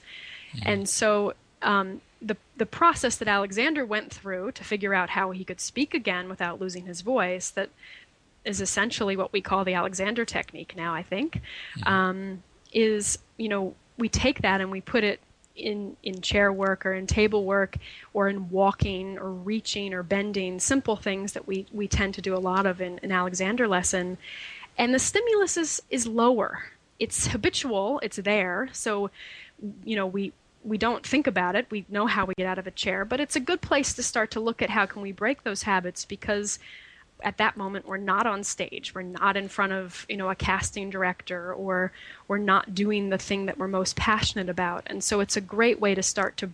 Mm-hmm. 0.56 0.70
And 0.70 0.90
so 0.90 1.34
um, 1.62 2.02
the 2.22 2.38
the 2.58 2.66
process 2.66 3.18
that 3.18 3.28
Alexander 3.28 3.86
went 3.86 4.14
through 4.14 4.52
to 4.54 4.64
figure 4.64 4.94
out 4.94 5.10
how 5.12 5.32
he 5.32 5.44
could 5.44 5.60
speak 5.60 5.94
again 5.94 6.30
without 6.30 6.60
losing 6.60 6.86
his 6.86 7.02
voice 7.02 7.50
that 7.52 7.70
is 8.46 8.62
essentially 8.62 9.16
what 9.16 9.32
we 9.32 9.42
call 9.42 9.64
the 9.64 9.74
Alexander 9.74 10.26
technique 10.26 10.76
now. 10.76 10.94
I 10.94 11.04
think 11.04 11.42
mm-hmm. 11.78 11.88
um, 11.88 12.44
is 12.72 13.20
you 13.38 13.50
know 13.50 13.76
we 13.98 14.10
take 14.10 14.42
that 14.42 14.62
and 14.62 14.72
we 14.72 14.82
put 14.82 15.04
it 15.04 15.20
in 15.56 15.96
in 16.02 16.22
chair 16.22 16.52
work 16.52 16.86
or 16.86 16.94
in 16.94 17.06
table 17.06 17.44
work 17.44 17.78
or 18.14 18.28
in 18.28 18.50
walking 18.50 19.18
or 19.20 19.32
reaching 19.32 19.94
or 19.94 20.02
bending 20.02 20.60
simple 20.60 20.96
things 20.96 21.34
that 21.34 21.48
we 21.48 21.66
we 21.72 21.88
tend 21.88 22.14
to 22.16 22.22
do 22.22 22.36
a 22.36 22.40
lot 22.40 22.66
of 22.66 22.82
in 22.82 23.00
an 23.04 23.12
Alexander 23.12 23.68
lesson 23.68 24.18
and 24.78 24.94
the 24.94 25.00
stimulus 25.00 25.56
is 25.58 25.82
is 25.92 26.08
lower 26.08 26.64
it's 27.00 27.28
habitual 27.28 28.00
it's 28.02 28.18
there 28.18 28.68
so 28.72 29.12
you 29.86 29.96
know 29.96 30.08
we 30.08 30.34
we 30.64 30.78
don't 30.78 31.06
think 31.06 31.28
about 31.28 31.56
it. 31.56 31.68
We 31.70 31.86
know 31.90 32.08
how 32.08 32.26
we 32.26 32.34
get 32.36 32.48
out 32.48 32.58
of 32.58 32.68
a 32.68 32.72
chair 32.72 33.06
but 33.06 33.20
it's 33.20 33.36
a 33.36 33.40
good 33.40 33.62
place 33.62 33.94
to 33.94 34.04
start 34.04 34.32
to 34.32 34.40
look 34.40 34.62
at 34.62 34.70
how 34.70 34.86
can 34.86 35.02
we 35.02 35.12
break 35.12 35.44
those 35.44 35.64
habits 35.64 36.06
because 36.06 36.60
at 37.24 37.38
that 37.38 37.58
moment 37.58 37.88
we're 37.88 37.98
not 37.98 38.28
on 38.28 38.44
stage. 38.44 38.94
We're 38.94 39.02
not 39.02 39.38
in 39.38 39.48
front 39.48 39.74
of 39.74 40.06
you 40.10 40.18
know 40.18 40.30
a 40.30 40.36
casting 40.36 40.90
director 40.90 41.54
or 41.54 41.92
we're 42.28 42.38
not 42.38 42.76
doing 42.76 43.10
the 43.10 43.18
thing 43.18 43.46
that 43.46 43.58
we're 43.58 43.68
most 43.68 43.96
passionate 43.96 44.50
about. 44.50 44.84
And 44.88 45.04
so 45.04 45.20
it's 45.20 45.38
a 45.38 45.42
great 45.42 45.80
way 45.80 45.96
to 45.96 46.04
start 46.04 46.38
to 46.38 46.52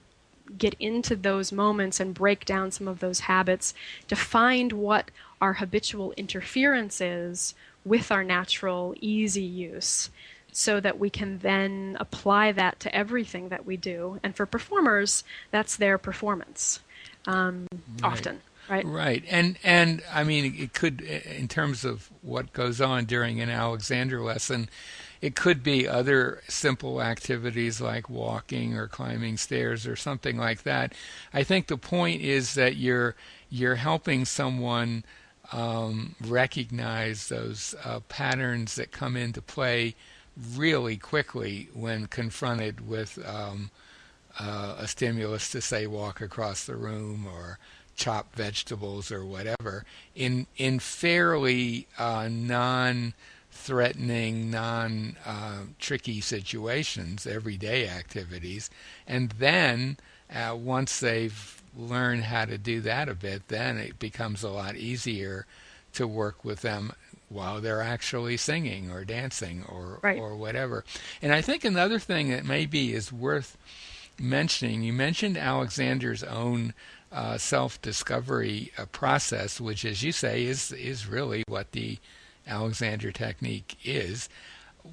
get 0.58 0.76
into 0.80 1.16
those 1.16 1.52
moments 1.52 2.00
and 2.00 2.14
break 2.14 2.46
down 2.46 2.72
some 2.72 2.88
of 2.88 3.00
those 3.00 3.22
habits 3.22 3.74
to 4.08 4.16
find 4.16 4.74
what 4.74 5.12
our 5.42 5.54
habitual 5.54 6.12
interference 6.18 7.00
is 7.02 7.54
with 7.86 8.12
our 8.12 8.24
natural 8.24 8.96
easy 9.00 9.44
use 9.44 10.10
so 10.60 10.82
that 10.82 11.00
we 11.00 11.10
can 11.10 11.40
then 11.40 11.96
apply 12.02 12.52
that 12.52 12.78
to 12.82 12.94
everything 12.94 13.48
that 13.48 13.66
we 13.66 13.78
do 13.78 14.20
and 14.24 14.36
for 14.36 14.46
performers 14.46 15.24
that's 15.52 15.78
their 15.78 15.98
performance 15.98 16.82
um, 17.28 17.66
right. 18.02 18.12
often 18.12 18.42
Right. 18.70 18.86
Right. 18.86 19.24
And 19.28 19.58
and 19.64 20.04
I 20.14 20.24
mean 20.24 20.54
it 20.56 20.74
could 20.74 21.02
in 21.02 21.48
terms 21.48 21.84
of 21.84 22.12
what 22.22 22.54
goes 22.54 22.80
on 22.80 23.06
during 23.06 23.42
an 23.42 23.50
Alexander 23.50 24.22
lesson, 24.22 24.70
it 25.22 25.36
could 25.36 25.64
be 25.64 25.88
other 25.88 26.42
simple 26.48 27.02
activities 27.02 27.82
like 27.82 28.10
walking 28.10 28.78
or 28.78 28.88
climbing 28.88 29.38
stairs 29.38 29.88
or 29.88 29.96
something 29.96 30.38
like 30.38 30.64
that. 30.64 30.94
I 31.34 31.44
think 31.44 31.66
the 31.66 31.78
point 31.78 32.22
is 32.22 32.54
that 32.54 32.76
you're 32.76 33.16
you're 33.50 33.76
helping 33.76 34.26
someone 34.26 35.04
um, 35.52 36.16
recognize 36.22 37.28
those 37.28 37.74
uh, 37.84 38.02
patterns 38.02 38.76
that 38.76 38.92
come 38.92 39.18
into 39.18 39.42
play 39.42 39.96
really 40.56 40.98
quickly 40.98 41.70
when 41.74 42.08
confronted 42.08 42.88
with 42.88 43.20
um, 43.28 43.72
uh, 44.40 44.76
a 44.80 44.88
stimulus 44.88 45.50
to 45.52 45.62
say 45.62 45.88
walk 45.88 46.22
across 46.22 46.66
the 46.66 46.76
room 46.76 47.28
or 47.28 47.60
chop 47.96 48.34
vegetables 48.34 49.12
or 49.12 49.26
whatever 49.26 49.84
in 50.16 50.48
in 50.56 50.80
fairly 50.80 51.86
uh, 51.98 52.30
non 52.32 53.14
threatening, 53.52 54.50
non 54.50 55.18
uh, 55.26 55.64
situations, 55.80 57.28
everyday 57.28 57.88
activities, 57.88 58.70
and 59.08 59.32
then 59.32 59.98
uh, 60.34 60.56
once 60.56 61.00
they've 61.00 61.62
learned 61.76 62.24
how 62.24 62.46
to 62.46 62.58
do 62.58 62.82
that 62.82 63.10
a 63.10 63.16
bit, 63.16 63.48
then 63.48 63.78
it 63.78 64.00
becomes 64.00 64.44
a 64.44 64.50
lot 64.50 64.76
easier 64.76 65.46
to 65.94 66.08
work 66.08 66.46
with 66.46 66.62
them 66.62 66.92
while 67.30 67.62
they're 67.62 67.82
actually 67.82 68.38
singing 68.38 68.92
or 68.92 69.06
dancing 69.06 69.64
or 69.68 70.00
right. 70.02 70.18
or 70.18 70.36
whatever. 70.36 70.84
And 71.22 71.32
I 71.34 71.42
think 71.42 71.64
another 71.64 72.00
thing 72.00 72.30
that 72.30 72.46
maybe 72.46 72.94
is 72.94 73.14
worth 73.14 73.58
mentioning, 74.20 74.84
you 74.84 74.94
mentioned 74.94 75.38
Alexander's 75.38 76.24
own 76.24 76.74
uh, 77.12 77.38
self-discovery 77.38 78.72
uh, 78.78 78.86
process, 78.88 79.60
which, 79.60 79.86
as 79.86 80.04
you 80.04 80.12
say, 80.12 80.44
is 80.44 80.72
is 80.72 81.08
really 81.08 81.44
what 81.48 81.72
the 81.72 81.98
Alexander 82.48 83.12
technique 83.12 83.78
is. 83.84 84.30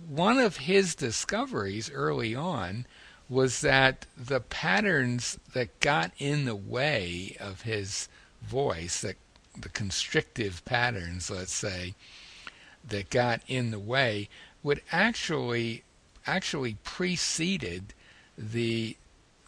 One 0.09 0.38
of 0.38 0.59
his 0.59 0.95
discoveries 0.95 1.90
early 1.90 2.35
on 2.35 2.87
was 3.28 3.61
that 3.62 4.07
the 4.16 4.40
patterns 4.40 5.38
that 5.52 5.81
got 5.81 6.12
in 6.19 6.45
the 6.45 6.57
way 6.57 7.37
of 7.40 7.62
his 7.62 8.09
voice, 8.43 9.00
that 9.00 9.16
the 9.61 9.69
constrictive 9.69 10.64
patterns, 10.64 11.31
let's 11.31 11.55
say, 11.55 11.95
that 12.88 13.11
got 13.11 13.40
in 13.49 13.71
the 13.71 13.78
way, 13.78 14.28
would 14.62 14.81
actually 14.93 15.83
actually 16.26 16.76
preceded 16.83 17.95
the 18.37 18.97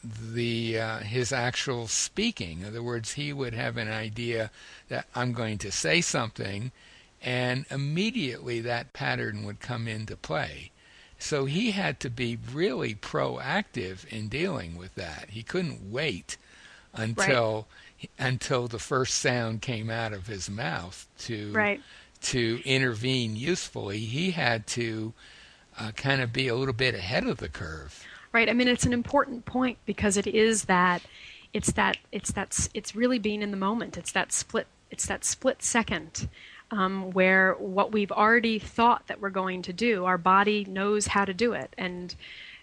the 0.05 0.79
uh, 0.79 0.99
his 0.99 1.33
actual 1.33 1.89
speaking. 1.89 2.61
In 2.61 2.67
other 2.67 2.83
words, 2.83 3.15
he 3.15 3.33
would 3.33 3.55
have 3.55 3.77
an 3.77 3.89
idea 3.89 4.51
that 4.89 5.07
I'm 5.15 5.33
going 5.33 5.59
to 5.59 5.73
say 5.73 6.01
something, 6.01 6.71
and 7.21 7.67
immediately 7.71 8.61
that 8.61 8.93
pattern 8.93 9.45
would 9.45 9.61
come 9.61 9.89
into 9.89 10.17
play. 10.17 10.71
So 11.19 11.47
he 11.47 11.73
had 11.73 11.99
to 12.01 12.11
be 12.11 12.39
really 12.53 12.95
proactive 12.95 14.07
in 14.07 14.29
dealing 14.29 14.77
with 14.77 14.95
that. 14.95 15.31
He 15.31 15.43
couldn't 15.43 15.91
wait 15.91 16.37
until 16.95 17.67
right. 18.01 18.11
until 18.19 18.69
the 18.69 18.79
first 18.79 19.17
sound 19.17 19.61
came 19.61 19.91
out 19.91 20.13
of 20.13 20.29
his 20.29 20.49
mouth 20.49 21.09
to 21.19 21.53
right. 21.53 21.81
To 22.21 22.61
intervene 22.65 23.37
usefully. 23.37 23.99
He 23.99 24.33
had 24.33 24.67
to 24.69 25.13
uh, 25.79 25.93
kind 25.93 26.21
of 26.21 26.33
be 26.33 26.49
a 26.49 26.55
little 26.55 26.75
bit 26.75 26.95
ahead 26.95 27.25
of 27.27 27.39
the 27.39 27.49
curve 27.49 28.05
right? 28.33 28.49
I 28.49 28.53
mean, 28.53 28.69
it's 28.69 28.87
an 28.87 28.93
important 28.93 29.45
point 29.45 29.79
because 29.87 30.17
it 30.17 30.27
is 30.27 30.65
that 30.65 31.03
it's 31.53 31.73
that 31.73 31.97
it's 32.13 32.33
that 32.33 32.69
it's 32.75 32.95
really 32.95 33.19
being 33.19 33.43
in 33.43 33.51
the 33.51 33.57
moment. 33.57 33.97
It's 33.97 34.13
that 34.13 34.33
split. 34.33 34.67
It's 34.91 35.07
that 35.07 35.25
split 35.25 35.63
second 35.63 36.29
um, 36.71 37.11
where 37.11 37.55
what 37.55 37.93
we've 37.93 38.13
already 38.13 38.59
thought 38.59 39.07
that 39.07 39.21
we're 39.21 39.31
going 39.31 39.63
to 39.63 39.73
do, 39.73 40.05
our 40.05 40.19
body 40.19 40.65
knows 40.67 41.09
how 41.09 41.25
to 41.25 41.35
do 41.35 41.53
it, 41.53 41.75
and 41.79 42.15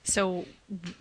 so 0.03 0.45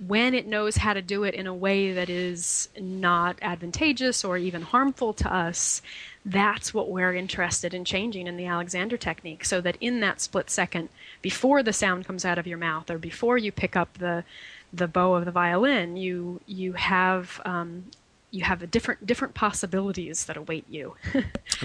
when 0.06 0.32
it 0.34 0.46
knows 0.46 0.76
how 0.76 0.94
to 0.94 1.02
do 1.02 1.25
it 1.25 1.34
in 1.34 1.46
a 1.46 1.54
way 1.54 1.92
that 1.92 2.08
is 2.08 2.70
not 2.80 3.37
advantageous 3.42 4.25
or 4.25 4.38
even 4.38 4.62
harmful 4.62 5.12
to 5.14 5.32
us, 5.32 5.82
that's 6.25 6.73
what 6.73 6.90
we're 6.90 7.14
interested 7.14 7.75
in 7.75 7.85
changing 7.85 8.26
in 8.26 8.37
the 8.37 8.47
Alexander 8.47 8.97
technique. 8.97 9.45
So 9.45 9.61
that 9.61 9.76
in 9.81 10.00
that 10.00 10.21
split 10.21 10.49
second, 10.49 10.88
before 11.21 11.62
the 11.62 11.73
sound 11.73 12.07
comes 12.07 12.25
out 12.25 12.38
of 12.38 12.47
your 12.47 12.59
mouth 12.59 12.90
or 12.90 12.99
before 12.99 13.37
you 13.37 13.52
pick 13.52 13.76
up 13.76 13.99
the 13.99 14.25
the 14.73 14.88
bow 14.88 15.14
of 15.14 15.25
the 15.25 15.31
violin, 15.31 15.97
you 15.97 16.40
you 16.47 16.73
have 16.73 17.40
um, 17.45 17.85
you 18.31 18.43
have 18.43 18.62
a 18.62 18.66
different 18.66 19.07
different 19.07 19.35
possibilities 19.35 20.25
that 20.25 20.37
await 20.37 20.64
you. 20.69 20.97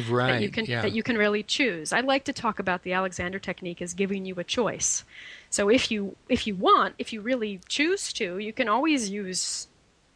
right. 0.09 0.33
That 0.33 0.41
you 0.41 0.49
can 0.49 0.65
yeah. 0.65 0.81
that 0.81 0.91
you 0.91 1.03
can 1.03 1.17
really 1.17 1.41
choose. 1.41 1.91
I 1.91 2.01
like 2.01 2.25
to 2.25 2.33
talk 2.33 2.59
about 2.59 2.83
the 2.83 2.93
Alexander 2.93 3.39
technique 3.39 3.81
as 3.81 3.93
giving 3.93 4.25
you 4.25 4.35
a 4.35 4.43
choice. 4.43 5.03
So 5.49 5.69
if 5.69 5.89
you 5.89 6.15
if 6.27 6.45
you 6.45 6.55
want, 6.55 6.95
if 6.99 7.11
you 7.11 7.21
really 7.21 7.61
choose 7.67 8.13
to, 8.13 8.37
you 8.37 8.53
can 8.53 8.67
always 8.67 9.09
use 9.09 9.67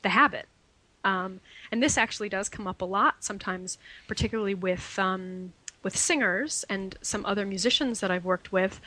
the 0.03 0.09
habit. 0.09 0.47
Um, 1.03 1.39
and 1.71 1.81
this 1.81 1.97
actually 1.97 2.29
does 2.29 2.49
come 2.49 2.67
up 2.67 2.81
a 2.81 2.85
lot 2.85 3.23
sometimes, 3.23 3.77
particularly 4.07 4.55
with 4.55 4.97
um, 4.97 5.53
with 5.83 5.97
singers 5.97 6.63
and 6.69 6.97
some 7.01 7.25
other 7.25 7.45
musicians 7.45 7.99
that 7.99 8.09
I've 8.09 8.25
worked 8.25 8.51
with 8.51 8.79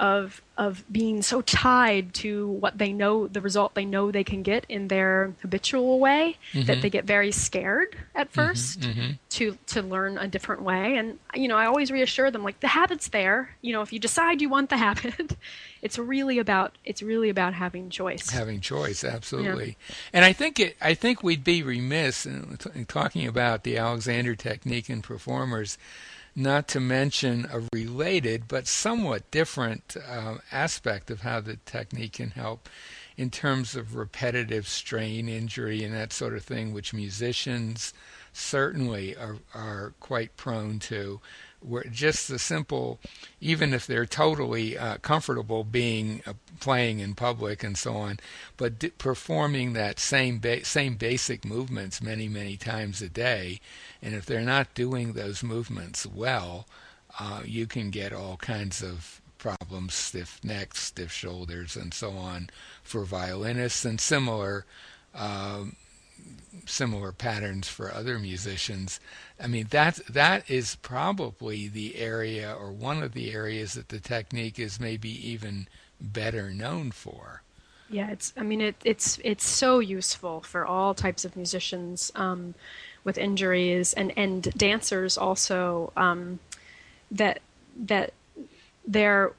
of 0.00 0.40
of 0.56 0.82
being 0.90 1.20
so 1.20 1.42
tied 1.42 2.12
to 2.14 2.48
what 2.48 2.78
they 2.78 2.90
know 2.92 3.26
the 3.26 3.40
result 3.40 3.74
they 3.74 3.84
know 3.84 4.10
they 4.10 4.24
can 4.24 4.42
get 4.42 4.64
in 4.68 4.88
their 4.88 5.34
habitual 5.42 6.00
way 6.00 6.36
mm-hmm. 6.52 6.66
that 6.66 6.80
they 6.80 6.88
get 6.88 7.04
very 7.04 7.30
scared 7.30 7.94
at 8.14 8.32
1st 8.32 8.78
mm-hmm, 8.78 9.00
mm-hmm. 9.00 9.12
to 9.28 9.58
to 9.66 9.82
learn 9.82 10.16
a 10.16 10.26
different 10.26 10.62
way 10.62 10.96
and 10.96 11.18
you 11.34 11.46
know 11.46 11.56
I 11.56 11.66
always 11.66 11.92
reassure 11.92 12.30
them 12.30 12.42
like 12.42 12.60
the 12.60 12.68
habit's 12.68 13.08
there 13.08 13.54
you 13.60 13.74
know 13.74 13.82
if 13.82 13.92
you 13.92 13.98
decide 13.98 14.40
you 14.40 14.48
want 14.48 14.70
the 14.70 14.76
habit 14.88 15.36
it's 15.82 15.98
really 15.98 16.38
about 16.38 16.72
it's 16.86 17.02
really 17.02 17.28
about 17.28 17.52
having 17.52 17.90
choice 17.90 18.30
having 18.30 18.60
choice 18.60 19.04
absolutely 19.04 19.76
yeah. 19.88 19.94
and 20.14 20.24
I 20.24 20.32
think 20.32 20.58
it 20.58 20.76
I 20.80 20.94
think 20.94 21.22
we'd 21.22 21.44
be 21.44 21.62
remiss 21.62 22.24
in, 22.24 22.58
in 22.74 22.86
talking 22.86 23.26
about 23.26 23.64
the 23.64 23.76
Alexander 23.76 24.34
technique 24.34 24.88
in 24.88 25.02
performers 25.02 25.76
not 26.34 26.68
to 26.68 26.80
mention 26.80 27.46
a 27.50 27.62
related 27.72 28.48
but 28.48 28.66
somewhat 28.66 29.30
different 29.30 29.96
uh, 30.08 30.36
aspect 30.52 31.10
of 31.10 31.20
how 31.22 31.40
the 31.40 31.56
technique 31.66 32.14
can 32.14 32.30
help 32.30 32.68
in 33.16 33.30
terms 33.30 33.76
of 33.76 33.94
repetitive 33.94 34.66
strain 34.66 35.28
injury 35.28 35.84
and 35.84 35.94
that 35.94 36.12
sort 36.12 36.34
of 36.34 36.42
thing, 36.42 36.72
which 36.72 36.94
musicians 36.94 37.92
certainly 38.32 39.14
are, 39.16 39.36
are 39.54 39.92
quite 40.00 40.36
prone 40.36 40.78
to 40.78 41.20
where 41.60 41.84
just 41.84 42.28
the 42.28 42.38
simple, 42.38 42.98
even 43.40 43.74
if 43.74 43.86
they're 43.86 44.06
totally 44.06 44.76
uh, 44.78 44.96
comfortable 44.98 45.64
being 45.64 46.22
uh, 46.26 46.32
playing 46.58 47.00
in 47.00 47.14
public 47.14 47.62
and 47.62 47.76
so 47.76 47.94
on, 47.96 48.18
but 48.56 48.78
d- 48.78 48.90
performing 48.90 49.72
that 49.74 49.98
same 49.98 50.38
ba- 50.38 50.64
same 50.64 50.94
basic 50.94 51.44
movements 51.44 52.02
many 52.02 52.28
many 52.28 52.56
times 52.56 53.02
a 53.02 53.08
day, 53.08 53.60
and 54.02 54.14
if 54.14 54.26
they're 54.26 54.40
not 54.40 54.74
doing 54.74 55.12
those 55.12 55.42
movements 55.42 56.06
well, 56.06 56.66
uh, 57.18 57.42
you 57.44 57.66
can 57.66 57.90
get 57.90 58.12
all 58.12 58.36
kinds 58.36 58.82
of 58.82 59.20
problems, 59.38 59.94
stiff 59.94 60.40
necks, 60.44 60.80
stiff 60.80 61.10
shoulders, 61.12 61.76
and 61.76 61.92
so 61.94 62.12
on 62.12 62.50
for 62.82 63.04
violinists, 63.04 63.84
and 63.84 64.00
similar. 64.00 64.64
Um, 65.14 65.76
similar 66.66 67.12
patterns 67.12 67.68
for 67.68 67.92
other 67.92 68.18
musicians. 68.18 69.00
I 69.38 69.46
mean 69.46 69.68
that 69.70 70.00
that 70.08 70.50
is 70.50 70.76
probably 70.76 71.68
the 71.68 71.96
area 71.96 72.54
or 72.54 72.72
one 72.72 73.02
of 73.02 73.12
the 73.12 73.32
areas 73.32 73.74
that 73.74 73.88
the 73.88 74.00
technique 74.00 74.58
is 74.58 74.80
maybe 74.80 75.10
even 75.30 75.68
better 76.00 76.50
known 76.50 76.90
for. 76.90 77.42
Yeah, 77.88 78.10
it's 78.10 78.32
I 78.36 78.42
mean 78.42 78.60
it, 78.60 78.76
it's 78.84 79.18
it's 79.24 79.46
so 79.46 79.80
useful 79.80 80.42
for 80.42 80.64
all 80.64 80.94
types 80.94 81.24
of 81.24 81.36
musicians 81.36 82.12
um, 82.14 82.54
with 83.02 83.18
injuries 83.18 83.92
and 83.94 84.12
and 84.16 84.42
dancers 84.56 85.18
also 85.18 85.92
um, 85.96 86.38
that 87.10 87.40
that 87.76 88.12
they're 88.86 89.32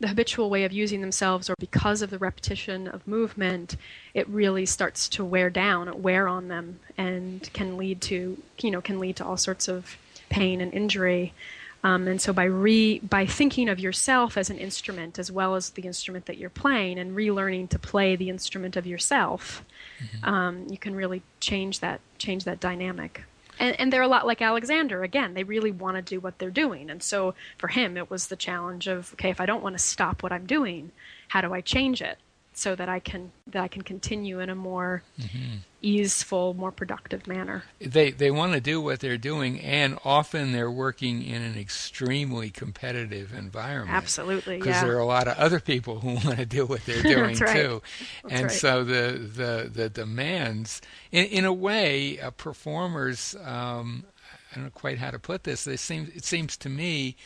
the 0.00 0.08
habitual 0.08 0.48
way 0.48 0.64
of 0.64 0.72
using 0.72 1.02
themselves 1.02 1.50
or 1.50 1.54
because 1.58 2.00
of 2.00 2.08
the 2.10 2.18
repetition 2.18 2.88
of 2.88 3.06
movement, 3.06 3.76
it 4.14 4.26
really 4.28 4.64
starts 4.64 5.08
to 5.10 5.24
wear 5.24 5.50
down, 5.50 6.02
wear 6.02 6.26
on 6.26 6.48
them, 6.48 6.80
and 6.96 7.50
can 7.52 7.76
lead 7.76 8.00
to 8.00 8.42
you 8.60 8.70
know 8.70 8.80
can 8.80 8.98
lead 8.98 9.16
to 9.16 9.24
all 9.24 9.36
sorts 9.36 9.68
of 9.68 9.96
pain 10.30 10.60
and 10.60 10.72
injury. 10.72 11.34
Um, 11.82 12.08
and 12.08 12.20
so 12.20 12.32
by 12.32 12.44
re 12.44 12.98
by 13.00 13.26
thinking 13.26 13.68
of 13.68 13.78
yourself 13.78 14.36
as 14.36 14.50
an 14.50 14.58
instrument 14.58 15.18
as 15.18 15.30
well 15.30 15.54
as 15.54 15.70
the 15.70 15.82
instrument 15.82 16.26
that 16.26 16.38
you're 16.38 16.50
playing 16.50 16.98
and 16.98 17.16
relearning 17.16 17.68
to 17.70 17.78
play 17.78 18.16
the 18.16 18.30
instrument 18.30 18.76
of 18.76 18.86
yourself, 18.86 19.64
mm-hmm. 20.02 20.24
um, 20.24 20.66
you 20.70 20.78
can 20.78 20.94
really 20.94 21.22
change 21.40 21.80
that 21.80 22.00
change 22.18 22.44
that 22.44 22.58
dynamic 22.58 23.24
and, 23.60 23.78
and 23.78 23.92
they're 23.92 24.02
a 24.02 24.08
lot 24.08 24.26
like 24.26 24.42
Alexander. 24.42 25.04
Again, 25.04 25.34
they 25.34 25.44
really 25.44 25.70
want 25.70 25.96
to 25.96 26.02
do 26.02 26.18
what 26.18 26.38
they're 26.38 26.50
doing. 26.50 26.90
And 26.90 27.02
so 27.02 27.34
for 27.58 27.68
him, 27.68 27.96
it 27.96 28.10
was 28.10 28.26
the 28.26 28.36
challenge 28.36 28.88
of, 28.88 29.12
okay, 29.12 29.30
if 29.30 29.40
I 29.40 29.46
don't 29.46 29.62
want 29.62 29.76
to 29.76 29.82
stop 29.82 30.22
what 30.22 30.32
I'm 30.32 30.46
doing, 30.46 30.90
how 31.28 31.42
do 31.42 31.52
I 31.52 31.60
change 31.60 32.02
it? 32.02 32.18
So 32.52 32.74
that 32.74 32.88
I 32.88 32.98
can 32.98 33.32
that 33.46 33.62
I 33.62 33.68
can 33.68 33.82
continue 33.82 34.40
in 34.40 34.50
a 34.50 34.54
more 34.54 35.02
mm-hmm. 35.18 35.58
easeful, 35.80 36.54
more 36.54 36.72
productive 36.72 37.26
manner. 37.26 37.64
They 37.80 38.10
they 38.10 38.30
want 38.30 38.52
to 38.52 38.60
do 38.60 38.80
what 38.80 39.00
they're 39.00 39.18
doing, 39.18 39.60
and 39.60 39.98
often 40.04 40.52
they're 40.52 40.70
working 40.70 41.22
in 41.22 41.42
an 41.42 41.58
extremely 41.58 42.50
competitive 42.50 43.32
environment. 43.32 43.96
Absolutely, 43.96 44.58
because 44.58 44.74
yeah. 44.74 44.84
there 44.84 44.96
are 44.96 45.00
a 45.00 45.06
lot 45.06 45.28
of 45.28 45.38
other 45.38 45.60
people 45.60 46.00
who 46.00 46.08
want 46.26 46.36
to 46.36 46.46
do 46.46 46.66
what 46.66 46.84
they're 46.84 47.02
doing 47.14 47.36
right. 47.38 47.56
too, 47.56 47.82
That's 48.22 48.34
and 48.34 48.42
right. 48.44 48.52
so 48.52 48.84
the 48.84 49.12
the 49.18 49.70
the 49.72 49.88
demands, 49.88 50.82
in 51.12 51.26
in 51.26 51.44
a 51.44 51.52
way, 51.52 52.20
uh, 52.20 52.30
performers. 52.30 53.36
Um, 53.42 54.04
I 54.50 54.56
don't 54.56 54.64
know 54.64 54.70
quite 54.70 54.98
how 54.98 55.12
to 55.12 55.18
put 55.18 55.44
this. 55.44 55.64
They 55.64 55.76
seem 55.76 56.10
it 56.14 56.24
seems 56.24 56.56
to 56.58 56.68
me 56.68 57.16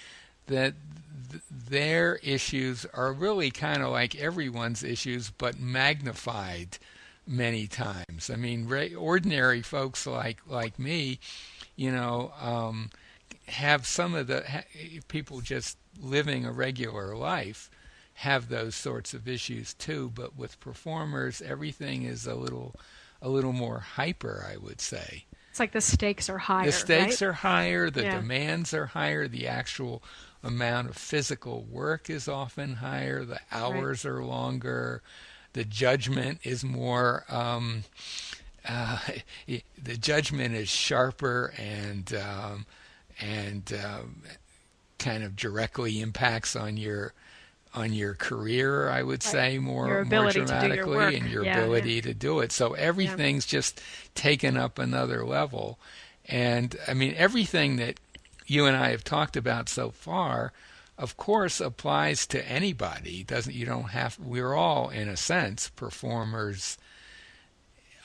that 0.46 0.74
their 1.50 2.16
issues 2.16 2.86
are 2.94 3.12
really 3.12 3.50
kind 3.50 3.82
of 3.82 3.90
like 3.90 4.16
everyone's 4.16 4.82
issues, 4.82 5.30
but 5.30 5.58
magnified 5.58 6.78
many 7.26 7.66
times. 7.66 8.30
I 8.30 8.36
mean, 8.36 8.70
ordinary 8.96 9.62
folks 9.62 10.06
like 10.06 10.40
like 10.46 10.78
me, 10.78 11.18
you 11.76 11.90
know, 11.92 12.32
um, 12.40 12.90
have 13.48 13.86
some 13.86 14.14
of 14.14 14.26
the 14.26 14.44
ha- 14.48 14.64
people 15.08 15.40
just 15.40 15.78
living 16.00 16.44
a 16.44 16.52
regular 16.52 17.16
life 17.16 17.70
have 18.18 18.48
those 18.48 18.74
sorts 18.74 19.14
of 19.14 19.28
issues 19.28 19.74
too. 19.74 20.10
But 20.14 20.36
with 20.36 20.60
performers, 20.60 21.42
everything 21.42 22.02
is 22.02 22.26
a 22.26 22.34
little 22.34 22.74
a 23.22 23.28
little 23.28 23.52
more 23.52 23.78
hyper, 23.80 24.46
I 24.50 24.56
would 24.56 24.80
say. 24.80 25.24
It's 25.54 25.60
like 25.60 25.70
the 25.70 25.80
stakes 25.80 26.28
are 26.28 26.38
higher. 26.38 26.66
The 26.66 26.72
stakes 26.72 27.22
right? 27.22 27.28
are 27.28 27.32
higher. 27.32 27.88
The 27.88 28.02
Yeah. 28.02 28.16
demands 28.20 28.74
are 28.74 28.86
higher. 28.86 29.28
The 29.28 29.46
actual 29.46 30.02
amount 30.42 30.88
of 30.88 30.96
physical 30.96 31.62
work 31.62 32.10
is 32.10 32.26
often 32.26 32.74
higher. 32.74 33.24
The 33.24 33.38
hours 33.52 34.04
are 34.04 34.24
longer. 34.24 35.00
The 35.52 35.64
judgment 35.64 36.40
is 36.42 36.64
more. 36.64 37.24
Um, 37.28 37.84
uh, 38.68 38.98
the 39.46 39.96
judgment 39.96 40.56
is 40.56 40.68
sharper 40.68 41.54
and 41.56 42.12
um, 42.14 42.66
and 43.20 43.72
um, 43.74 44.22
kind 44.98 45.22
of 45.22 45.36
directly 45.36 46.00
impacts 46.00 46.56
on 46.56 46.76
your 46.76 47.14
on 47.74 47.92
your 47.92 48.14
career. 48.14 48.88
I 48.88 49.02
would 49.02 49.22
say 49.22 49.58
more 49.58 50.04
more 50.04 50.30
do 50.30 50.38
your 50.38 50.46
dramatically 50.46 51.16
and 51.16 51.28
your 51.28 51.44
Yeah, 51.44 51.58
ability 51.58 52.00
to 52.02 52.14
do 52.14 52.40
it. 52.40 52.52
So 52.52 52.74
everything's 52.74 53.46
just 53.46 53.80
taken 54.14 54.56
up 54.56 54.78
another 54.78 55.24
level. 55.24 55.78
And 56.26 56.76
I 56.86 56.94
mean 56.94 57.14
everything 57.16 57.76
that 57.76 57.98
you 58.46 58.66
and 58.66 58.76
I 58.76 58.90
have 58.90 59.04
talked 59.04 59.36
about 59.36 59.68
so 59.68 59.90
far, 59.90 60.52
of 60.96 61.16
course, 61.16 61.60
applies 61.60 62.26
to 62.28 62.48
anybody. 62.48 63.24
Doesn't 63.24 63.54
you 63.54 63.66
don't 63.66 63.90
have 63.90 64.18
we're 64.18 64.54
all 64.54 64.88
in 64.88 65.08
a 65.08 65.16
sense 65.16 65.68
performers 65.70 66.78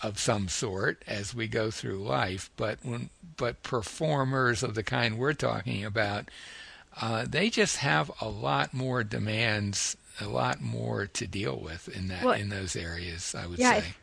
of 0.01 0.17
some 0.17 0.47
sort 0.47 1.03
as 1.07 1.35
we 1.35 1.47
go 1.47 1.69
through 1.69 2.01
life, 2.01 2.49
but 2.57 2.79
when 2.83 3.09
but 3.37 3.61
performers 3.63 4.63
of 4.63 4.73
the 4.73 4.83
kind 4.83 5.17
we're 5.17 5.33
talking 5.33 5.83
about, 5.85 6.29
uh, 7.01 7.25
they 7.27 7.49
just 7.49 7.77
have 7.77 8.11
a 8.21 8.27
lot 8.29 8.73
more 8.73 9.03
demands, 9.03 9.95
a 10.19 10.27
lot 10.27 10.61
more 10.61 11.05
to 11.07 11.27
deal 11.27 11.57
with 11.59 11.87
in 11.89 12.07
that 12.09 12.23
Well, 12.23 12.33
in 12.33 12.49
those 12.49 12.75
areas. 12.75 13.33
I 13.35 13.47
would 13.47 13.59
yeah, 13.59 13.81
say. 13.81 13.93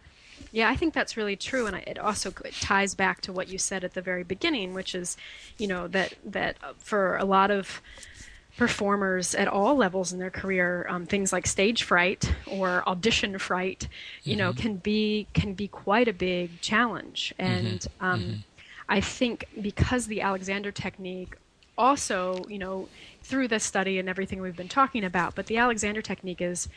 Yeah, 0.53 0.69
I 0.71 0.77
think 0.77 0.95
that's 0.95 1.17
really 1.17 1.37
true, 1.37 1.67
and 1.67 1.77
I- 1.77 1.85
it 1.87 1.99
also 1.99 2.33
it 2.45 2.55
ties 2.61 2.95
back 2.95 3.21
to 3.23 3.33
what 3.33 3.49
you 3.49 3.59
said 3.59 3.85
at 3.85 3.95
the 3.95 4.03
very 4.03 4.23
beginning, 4.23 4.75
which 4.75 4.95
is, 4.95 5.17
you 5.59 5.67
know, 5.67 5.89
that 5.89 6.15
that 6.25 6.57
uh, 6.63 6.73
for 6.79 7.17
a 7.17 7.25
lot 7.25 7.51
of 7.51 7.81
performers 8.57 9.35
at 9.35 9.49
all 9.49 9.77
levels 9.77 10.13
in 10.13 10.19
their 10.19 10.31
career, 10.31 10.87
um, 10.89 11.05
things 11.05 11.33
like 11.33 11.47
stage 11.47 11.83
fright 11.83 12.33
or 12.47 12.83
audition 12.89 13.39
fright, 13.39 13.87
you 14.23 14.35
know, 14.37 14.53
can 14.53 14.77
be 14.77 15.27
can 15.35 15.53
be 15.53 15.69
quite 15.69 16.09
a 16.09 16.13
big 16.13 16.61
challenge, 16.61 17.35
and 17.39 17.87
um, 18.01 18.45
I 18.89 19.01
think 19.01 19.47
because 19.61 20.07
the 20.07 20.23
Alexander 20.23 20.71
technique 20.73 21.35
also, 21.79 22.43
you 22.49 22.59
know, 22.59 22.89
through 23.23 23.49
this 23.49 23.65
study 23.65 23.99
and 23.99 24.09
everything 24.09 24.41
we've 24.41 24.57
been 24.57 24.69
talking 24.69 25.05
about, 25.05 25.35
but 25.35 25.47
the 25.47 25.57
Alexander 25.57 26.03
technique 26.03 26.41
is 26.41 26.69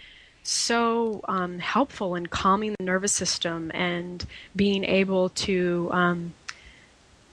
so 0.44 1.22
um, 1.28 1.60
helpful 1.60 2.16
in 2.16 2.28
calming 2.28 2.76
the 2.80 2.86
nervous 2.86 3.12
system 3.12 3.72
and 3.74 4.26
being 4.56 4.84
able 4.84 5.30
to 5.30 5.90
um, 5.92 6.34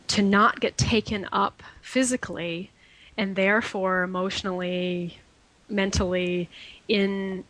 to 0.08 0.22
not 0.22 0.60
get 0.60 0.76
taken 0.76 1.26
up 1.32 1.62
physically 1.82 2.70
and 3.16 3.34
therefore 3.36 4.02
emotionally, 4.02 5.18
mentally 5.68 6.48
in 6.88 7.44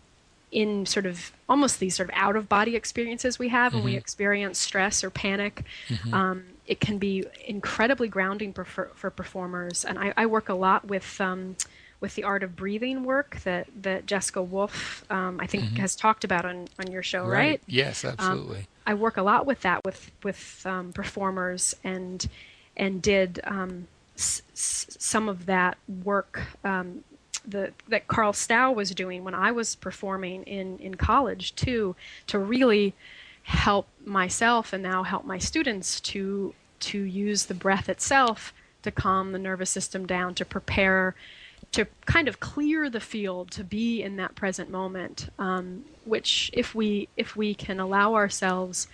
in 0.52 0.86
sort 0.86 1.04
of 1.04 1.32
almost 1.48 1.80
these 1.80 1.96
sort 1.96 2.08
of 2.08 2.14
out 2.14 2.36
of 2.36 2.48
body 2.48 2.76
experiences 2.76 3.38
we 3.38 3.48
have 3.48 3.74
when 3.74 3.82
we 3.84 3.96
experience 3.96 4.58
stress 4.58 5.02
or 5.02 5.10
panic. 5.10 5.64
Um, 6.14 6.44
it 6.66 6.80
can 6.80 6.98
be 6.98 7.24
incredibly 7.46 8.08
grounding 8.08 8.52
for, 8.52 8.64
for 8.64 9.10
performers, 9.10 9.84
and 9.84 9.98
I, 9.98 10.12
I 10.16 10.26
work 10.26 10.48
a 10.48 10.54
lot 10.54 10.86
with. 10.86 11.20
Um, 11.20 11.56
with 11.98 12.14
the 12.14 12.24
art 12.24 12.42
of 12.42 12.54
breathing 12.54 13.04
work 13.04 13.38
that, 13.44 13.66
that 13.80 14.04
Jessica 14.04 14.42
Wolf, 14.42 15.02
um, 15.10 15.40
I 15.40 15.46
think, 15.46 15.64
has 15.78 15.96
talked 15.96 16.24
about 16.24 16.44
on, 16.44 16.68
on 16.78 16.92
your 16.92 17.02
show, 17.02 17.24
right? 17.26 17.58
Yes, 17.66 18.04
absolutely. 18.04 18.66
I 18.86 18.92
work 18.92 19.16
a 19.16 19.22
lot 19.22 19.46
with 19.46 19.62
that 19.62 19.82
with 19.82 20.10
with 20.22 20.62
um, 20.66 20.92
performers 20.92 21.74
and 21.82 22.28
and 22.76 23.00
did 23.00 23.40
um, 23.44 23.88
s- 24.14 24.42
s- 24.52 24.94
some 24.98 25.30
of 25.30 25.46
that 25.46 25.78
work 26.04 26.42
um, 26.64 27.02
the 27.48 27.72
that 27.88 28.06
Carl 28.08 28.34
Stough 28.34 28.72
was 28.72 28.90
doing 28.90 29.24
when 29.24 29.34
I 29.34 29.50
was 29.52 29.74
performing 29.74 30.42
in 30.42 30.78
in 30.78 30.96
college 30.96 31.54
too, 31.54 31.96
to 32.26 32.38
really 32.38 32.94
help 33.46 33.86
myself 34.04 34.72
and 34.72 34.82
now 34.82 35.04
help 35.04 35.24
my 35.24 35.38
students 35.38 36.00
to 36.00 36.52
to 36.78 37.00
use 37.00 37.46
the 37.46 37.54
breath 37.54 37.88
itself 37.88 38.52
to 38.82 38.90
calm 38.90 39.32
the 39.32 39.38
nervous 39.38 39.70
system 39.70 40.06
down, 40.06 40.34
to 40.34 40.44
prepare, 40.44 41.14
to 41.72 41.86
kind 42.06 42.28
of 42.28 42.38
clear 42.38 42.90
the 42.90 43.00
field, 43.00 43.50
to 43.50 43.64
be 43.64 44.02
in 44.02 44.16
that 44.16 44.34
present 44.34 44.68
moment. 44.68 45.28
Um, 45.38 45.84
which, 46.04 46.50
if 46.52 46.74
we 46.74 47.08
if 47.16 47.36
we 47.36 47.54
can 47.54 47.78
allow 47.78 48.14
ourselves 48.14 48.88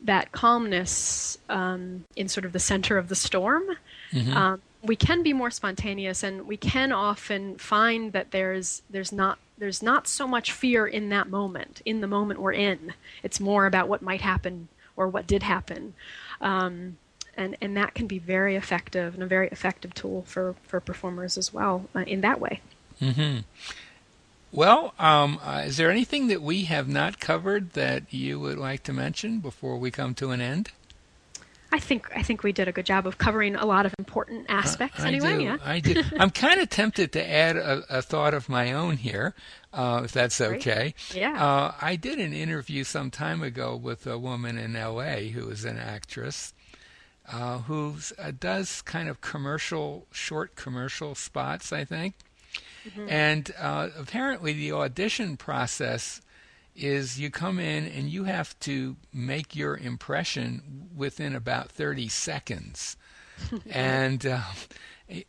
that 0.00 0.32
calmness 0.32 1.38
um, 1.50 2.04
in 2.16 2.28
sort 2.28 2.44
of 2.44 2.52
the 2.52 2.58
center 2.58 2.96
of 2.96 3.08
the 3.08 3.14
storm, 3.14 3.64
mm-hmm. 4.12 4.36
um, 4.36 4.62
we 4.84 4.96
can 4.96 5.22
be 5.22 5.32
more 5.32 5.50
spontaneous, 5.50 6.22
and 6.22 6.46
we 6.46 6.56
can 6.56 6.92
often 6.92 7.56
find 7.56 8.12
that 8.12 8.30
there's 8.30 8.82
there's 8.90 9.12
not 9.12 9.38
there's 9.56 9.82
not 9.82 10.06
so 10.06 10.26
much 10.26 10.52
fear 10.52 10.86
in 10.86 11.08
that 11.10 11.28
moment, 11.28 11.80
in 11.84 12.00
the 12.00 12.06
moment 12.06 12.40
we're 12.40 12.52
in. 12.52 12.94
It's 13.22 13.40
more 13.40 13.66
about 13.66 13.88
what 13.88 14.02
might 14.02 14.20
happen 14.20 14.68
or 14.96 15.08
what 15.08 15.26
did 15.26 15.42
happen. 15.42 15.94
Um, 16.40 16.98
and, 17.36 17.56
and 17.60 17.76
that 17.76 17.94
can 17.94 18.06
be 18.06 18.18
very 18.18 18.56
effective 18.56 19.14
and 19.14 19.22
a 19.22 19.26
very 19.26 19.48
effective 19.48 19.94
tool 19.94 20.22
for, 20.26 20.54
for 20.62 20.80
performers 20.80 21.36
as 21.36 21.52
well 21.52 21.88
uh, 21.94 22.00
in 22.00 22.20
that 22.20 22.40
way. 22.40 22.60
Mm-hmm. 23.00 23.40
Well, 24.52 24.94
um, 25.00 25.40
uh, 25.42 25.64
is 25.66 25.76
there 25.76 25.90
anything 25.90 26.28
that 26.28 26.40
we 26.40 26.64
have 26.64 26.88
not 26.88 27.18
covered 27.18 27.72
that 27.72 28.12
you 28.12 28.38
would 28.38 28.56
like 28.56 28.84
to 28.84 28.92
mention 28.92 29.40
before 29.40 29.76
we 29.76 29.90
come 29.90 30.14
to 30.14 30.30
an 30.30 30.40
end? 30.40 30.70
I 31.74 31.80
think 31.80 32.08
I 32.14 32.22
think 32.22 32.44
we 32.44 32.52
did 32.52 32.68
a 32.68 32.72
good 32.72 32.86
job 32.86 33.04
of 33.04 33.18
covering 33.18 33.56
a 33.56 33.66
lot 33.66 33.84
of 33.84 33.92
important 33.98 34.46
aspects. 34.48 35.00
Uh, 35.00 35.08
anyway, 35.08 35.38
do, 35.38 35.42
yeah. 35.42 35.56
I 35.64 35.80
do. 35.80 36.04
I'm 36.20 36.30
kind 36.30 36.60
of 36.60 36.70
tempted 36.70 37.10
to 37.14 37.28
add 37.28 37.56
a, 37.56 37.82
a, 37.88 38.00
thought 38.00 38.32
of 38.32 38.48
my 38.48 38.72
own 38.72 38.96
here, 38.96 39.34
uh, 39.72 40.02
if 40.04 40.12
that's 40.12 40.40
okay. 40.40 40.94
Great. 41.10 41.16
Yeah. 41.16 41.44
Uh, 41.44 41.74
I 41.82 41.96
did 41.96 42.20
an 42.20 42.32
interview 42.32 42.84
some 42.84 43.10
time 43.10 43.42
ago 43.42 43.74
with 43.74 44.06
a 44.06 44.16
woman 44.16 44.56
in 44.56 44.76
L.A. 44.76 45.30
who 45.30 45.50
is 45.50 45.64
an 45.64 45.76
actress, 45.76 46.54
uh, 47.28 47.58
who 47.58 47.96
uh, 48.20 48.30
does 48.38 48.80
kind 48.82 49.08
of 49.08 49.20
commercial, 49.20 50.06
short 50.12 50.54
commercial 50.54 51.16
spots, 51.16 51.72
I 51.72 51.84
think. 51.84 52.14
Mm-hmm. 52.88 53.08
And 53.08 53.50
uh, 53.58 53.88
apparently, 53.98 54.52
the 54.52 54.70
audition 54.70 55.36
process 55.36 56.20
is 56.74 57.20
you 57.20 57.30
come 57.30 57.58
in 57.58 57.86
and 57.86 58.10
you 58.10 58.24
have 58.24 58.58
to 58.60 58.96
make 59.12 59.54
your 59.54 59.76
impression 59.76 60.88
within 60.94 61.34
about 61.34 61.70
30 61.70 62.08
seconds. 62.08 62.96
and 63.70 64.26
uh, 64.26 64.40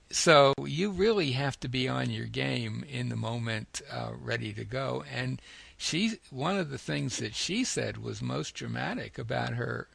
so 0.10 0.54
you 0.64 0.92
really 0.92 1.32
have 1.32 1.60
to 1.60 1.68
be 1.68 1.88
on 1.88 2.10
your 2.10 2.26
game 2.26 2.86
in 2.90 3.10
the 3.10 3.16
moment, 3.16 3.82
uh, 3.92 4.12
ready 4.20 4.54
to 4.54 4.66
go. 4.66 5.04
And 5.14 5.42
she, 5.78 6.20
one 6.30 6.58
of 6.58 6.70
the 6.70 6.78
things 6.78 7.18
that 7.18 7.36
she 7.36 7.64
said 7.64 7.98
was 7.98 8.22
most 8.22 8.56
dramatic 8.56 9.18
about 9.18 9.54
her 9.54 9.88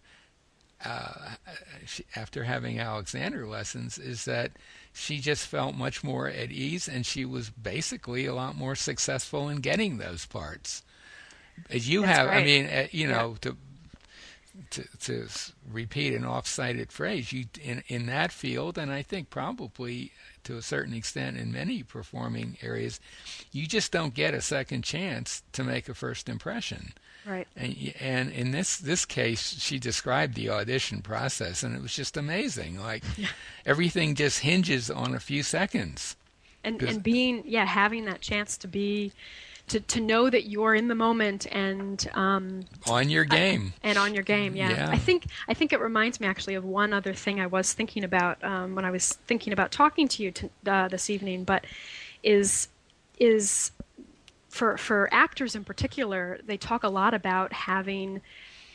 uh, 0.85 1.33
she, 1.85 2.05
after 2.17 2.45
having 2.45 2.79
Alexander 2.79 3.47
lessons 3.47 3.99
is 3.99 4.25
that 4.25 4.53
she 4.93 5.19
just 5.19 5.47
felt 5.47 5.75
much 5.75 6.03
more 6.03 6.27
at 6.27 6.51
ease 6.51 6.89
and 6.89 7.05
she 7.05 7.25
was 7.25 7.51
basically 7.51 8.25
a 8.25 8.35
lot 8.35 8.57
more 8.57 8.75
successful 8.75 9.49
in 9.49 9.59
getting 9.59 9.99
those 9.99 10.25
parts. 10.25 10.83
As 11.69 11.89
you 11.89 12.03
That's 12.03 12.19
have, 12.19 12.29
right. 12.29 12.39
I 12.39 12.45
mean, 12.45 12.67
uh, 12.67 12.87
you 12.91 13.09
know, 13.09 13.37
yeah. 13.45 13.53
to, 13.53 13.57
to 14.71 14.99
to 15.01 15.29
repeat 15.71 16.15
an 16.15 16.25
off-cited 16.25 16.93
phrase, 16.93 17.33
you 17.33 17.47
in 17.63 17.83
in 17.89 18.07
that 18.07 18.33
field, 18.33 18.79
and 18.79 18.93
I 18.93 19.03
think 19.03 19.31
probably 19.31 20.13
to 20.45 20.57
a 20.57 20.63
certain 20.63 20.95
extent 20.95 21.37
in 21.37 21.53
many 21.53 21.83
performing 21.83 22.57
areas, 22.63 23.01
you 23.53 23.67
just 23.67 23.93
don't 23.93 24.15
get 24.15 24.35
a 24.35 24.41
second 24.41 24.83
chance 24.83 25.43
to 25.53 25.65
make 25.65 25.89
a 25.89 25.95
first 25.95 26.29
impression. 26.29 26.93
Right. 27.27 27.47
And, 27.55 27.95
and 28.01 28.33
in 28.33 28.51
this 28.51 28.79
this 28.79 29.05
case, 29.05 29.61
she 29.61 29.79
described 29.79 30.35
the 30.35 30.49
audition 30.49 31.03
process, 31.03 31.63
and 31.63 31.77
it 31.77 31.83
was 31.83 31.95
just 31.95 32.17
amazing. 32.17 32.81
Like 32.81 33.05
yeah. 33.17 33.29
everything 33.67 34.15
just 34.15 34.41
hinges 34.41 34.91
on 34.91 35.15
a 35.15 35.21
few 35.21 35.43
seconds. 35.43 36.17
And 36.65 36.83
and 36.83 37.03
being 37.03 37.43
yeah, 37.47 37.67
having 37.67 38.05
that 38.07 38.21
chance 38.21 38.57
to 38.59 38.69
be. 38.69 39.13
To, 39.71 39.81
to 39.81 40.01
know 40.01 40.29
that 40.29 40.49
you're 40.49 40.75
in 40.75 40.89
the 40.89 40.95
moment 40.95 41.47
and 41.53 42.09
um, 42.15 42.63
on 42.89 43.09
your 43.09 43.25
game 43.25 43.73
and 43.85 43.97
on 43.97 44.15
your 44.15 44.25
game 44.25 44.57
yeah. 44.57 44.71
yeah. 44.71 44.91
I 44.91 44.99
think 44.99 45.27
I 45.47 45.55
think 45.55 45.73
it 45.73 45.81
reminds 45.81 46.19
me 46.19 46.27
actually 46.27 46.55
of 46.55 46.65
one 46.65 46.93
other 46.93 47.15
thing 47.15 47.41
I 47.41 47.47
was 47.47 47.73
thinking 47.73 48.03
about 48.03 48.43
um, 48.43 48.75
when 48.75 48.85
I 48.85 48.91
was 48.91 49.13
thinking 49.29 49.53
about 49.53 49.71
talking 49.71 50.09
to 50.09 50.23
you 50.25 50.33
to, 50.33 50.51
uh, 50.67 50.89
this 50.89 51.09
evening 51.09 51.45
but 51.45 51.65
is 52.25 52.67
is 53.21 53.71
for 54.51 54.77
for 54.77 55.09
actors 55.13 55.55
in 55.55 55.65
particular, 55.65 56.41
they 56.45 56.57
talk 56.57 56.83
a 56.83 56.89
lot 56.89 57.15
about 57.15 57.53
having 57.53 58.21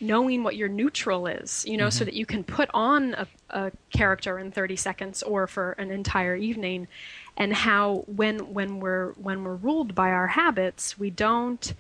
knowing 0.01 0.43
what 0.43 0.55
your 0.55 0.67
neutral 0.67 1.27
is, 1.27 1.65
you 1.65 1.77
know, 1.77 1.85
mm-hmm. 1.85 1.97
so 1.97 2.05
that 2.05 2.13
you 2.13 2.25
can 2.25 2.43
put 2.43 2.69
on 2.73 3.13
a, 3.13 3.27
a, 3.51 3.71
character 3.91 4.37
in 4.39 4.51
30 4.51 4.75
seconds 4.75 5.23
or 5.23 5.47
for 5.47 5.71
an 5.73 5.89
entire 5.89 6.35
evening, 6.35 6.85
and 7.37 7.53
how 7.53 8.03
when 8.07 8.53
when 8.53 8.79
we're 8.79 9.11
when 9.13 9.43
we're 9.43 9.55
ruled 9.55 9.93
by 9.93 10.09
our 10.09 10.27
habits, 10.27 10.97
we 10.97 11.09
don't 11.09 11.73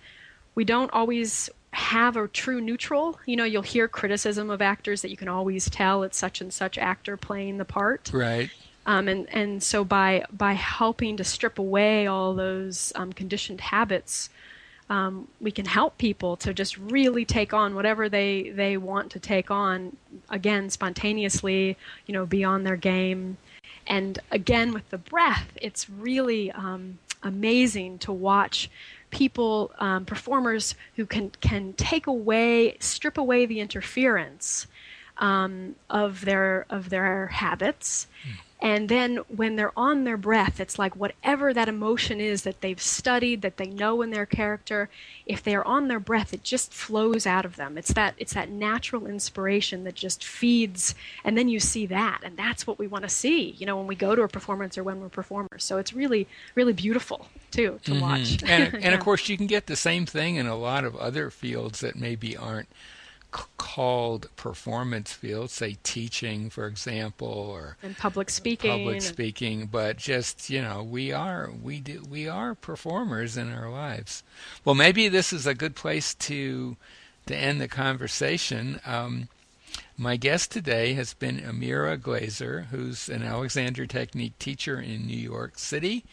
we 0.53 0.63
don't 0.63 0.91
always 0.91 1.49
have 1.71 2.15
a 2.15 2.27
true 2.27 2.61
neutral. 2.61 3.19
You 3.25 3.35
know, 3.35 3.43
you'll 3.43 3.61
hear 3.61 3.87
criticism 3.87 4.49
of 4.49 4.61
actors 4.61 5.01
that 5.01 5.11
you 5.11 5.17
can 5.17 5.27
always 5.27 5.69
tell 5.69 6.03
it's 6.03 6.17
such 6.17 6.41
and 6.41 6.53
such 6.53 6.77
actor 6.77 7.17
playing 7.17 7.57
the 7.57 7.65
part. 7.65 8.11
Right. 8.13 8.49
Um, 8.85 9.07
and 9.07 9.27
and 9.33 9.63
so 9.63 9.83
by 9.83 10.25
by 10.31 10.53
helping 10.53 11.17
to 11.17 11.23
strip 11.23 11.57
away 11.59 12.07
all 12.07 12.33
those 12.33 12.93
um, 12.95 13.13
conditioned 13.13 13.59
habits, 13.59 14.29
um, 14.89 15.27
we 15.41 15.51
can 15.51 15.65
help 15.65 15.97
people 15.97 16.37
to 16.37 16.53
just 16.53 16.77
really 16.77 17.25
take 17.25 17.53
on 17.53 17.75
whatever 17.75 18.09
they 18.09 18.49
they 18.49 18.77
want 18.77 19.11
to 19.11 19.19
take 19.19 19.49
on. 19.49 19.97
Again, 20.29 20.69
spontaneously, 20.69 21.77
you 22.05 22.13
know, 22.13 22.25
beyond 22.25 22.65
their 22.65 22.77
game. 22.77 23.37
And 23.87 24.19
again, 24.31 24.73
with 24.73 24.89
the 24.89 24.97
breath, 24.97 25.51
it's 25.61 25.89
really 25.89 26.51
um, 26.51 26.99
amazing 27.23 27.99
to 27.99 28.11
watch 28.11 28.69
people, 29.11 29.71
um, 29.79 30.05
performers 30.05 30.75
who 30.95 31.05
can 31.05 31.31
can 31.41 31.73
take 31.73 32.07
away, 32.07 32.77
strip 32.79 33.17
away 33.17 33.45
the 33.45 33.59
interference 33.59 34.67
um, 35.17 35.75
of 35.89 36.25
their 36.25 36.65
of 36.69 36.89
their 36.89 37.27
habits, 37.27 38.07
mm. 38.27 38.33
And 38.61 38.87
then 38.87 39.17
when 39.27 39.57
they're 39.57 39.77
on 39.77 40.05
their 40.05 40.17
breath, 40.17 40.59
it's 40.61 40.79
like 40.79 40.95
whatever 40.95 41.53
that 41.53 41.67
emotion 41.67 42.21
is 42.21 42.43
that 42.43 42.61
they've 42.61 42.81
studied, 42.81 43.41
that 43.41 43.57
they 43.57 43.67
know 43.67 44.01
in 44.01 44.11
their 44.11 44.25
character, 44.25 44.89
if 45.25 45.43
they're 45.43 45.65
on 45.67 45.89
their 45.89 45.99
breath, 45.99 46.33
it 46.33 46.41
just 46.41 46.73
flows 46.73 47.27
out 47.27 47.43
of 47.43 47.57
them. 47.57 47.77
It's 47.77 47.91
that 47.93 48.15
it's 48.17 48.33
that 48.33 48.49
natural 48.49 49.07
inspiration 49.07 49.83
that 49.83 49.95
just 49.95 50.23
feeds 50.23 50.95
and 51.23 51.37
then 51.37 51.49
you 51.49 51.59
see 51.59 51.85
that 51.87 52.21
and 52.23 52.37
that's 52.37 52.65
what 52.65 52.79
we 52.79 52.87
want 52.87 53.03
to 53.03 53.09
see, 53.09 53.51
you 53.51 53.65
know, 53.65 53.77
when 53.77 53.87
we 53.87 53.95
go 53.95 54.15
to 54.15 54.21
a 54.21 54.27
performance 54.29 54.77
or 54.77 54.83
when 54.83 55.01
we're 55.01 55.09
performers. 55.09 55.63
So 55.63 55.77
it's 55.77 55.93
really 55.93 56.27
really 56.55 56.73
beautiful 56.73 57.27
too 57.51 57.79
to 57.83 57.91
mm-hmm. 57.91 58.01
watch. 58.01 58.41
And, 58.43 58.73
and 58.83 58.95
of 58.95 59.01
course 59.01 59.27
you 59.27 59.35
can 59.35 59.47
get 59.47 59.65
the 59.65 59.75
same 59.75 60.05
thing 60.05 60.37
in 60.37 60.47
a 60.47 60.55
lot 60.55 60.85
of 60.85 60.95
other 60.95 61.29
fields 61.29 61.81
that 61.81 61.97
maybe 61.97 62.37
aren't 62.37 62.69
called 63.57 64.29
performance 64.37 65.11
fields, 65.11 65.51
say 65.53 65.77
teaching, 65.83 66.49
for 66.49 66.65
example, 66.67 67.27
or 67.27 67.77
and 67.83 67.97
public 67.97 68.29
speaking. 68.29 68.71
Public 68.71 69.01
speaking, 69.01 69.65
but 69.65 69.97
just 69.97 70.49
you 70.49 70.61
know, 70.61 70.81
we 70.81 71.11
are 71.11 71.51
we 71.61 71.79
do 71.79 72.03
we 72.09 72.27
are 72.27 72.55
performers 72.55 73.35
in 73.35 73.51
our 73.51 73.69
lives. 73.69 74.23
Well, 74.63 74.75
maybe 74.75 75.09
this 75.09 75.33
is 75.33 75.45
a 75.45 75.53
good 75.53 75.75
place 75.75 76.13
to 76.15 76.77
to 77.25 77.35
end 77.35 77.59
the 77.59 77.67
conversation. 77.67 78.79
Um, 78.85 79.27
my 79.97 80.15
guest 80.15 80.51
today 80.51 80.93
has 80.93 81.13
been 81.13 81.39
Amira 81.39 81.97
Glazer, 81.97 82.67
who's 82.67 83.09
an 83.09 83.23
Alexander 83.23 83.85
Technique 83.85 84.37
teacher 84.39 84.79
in 84.79 85.05
New 85.05 85.17
York 85.17 85.57
City 85.59 86.05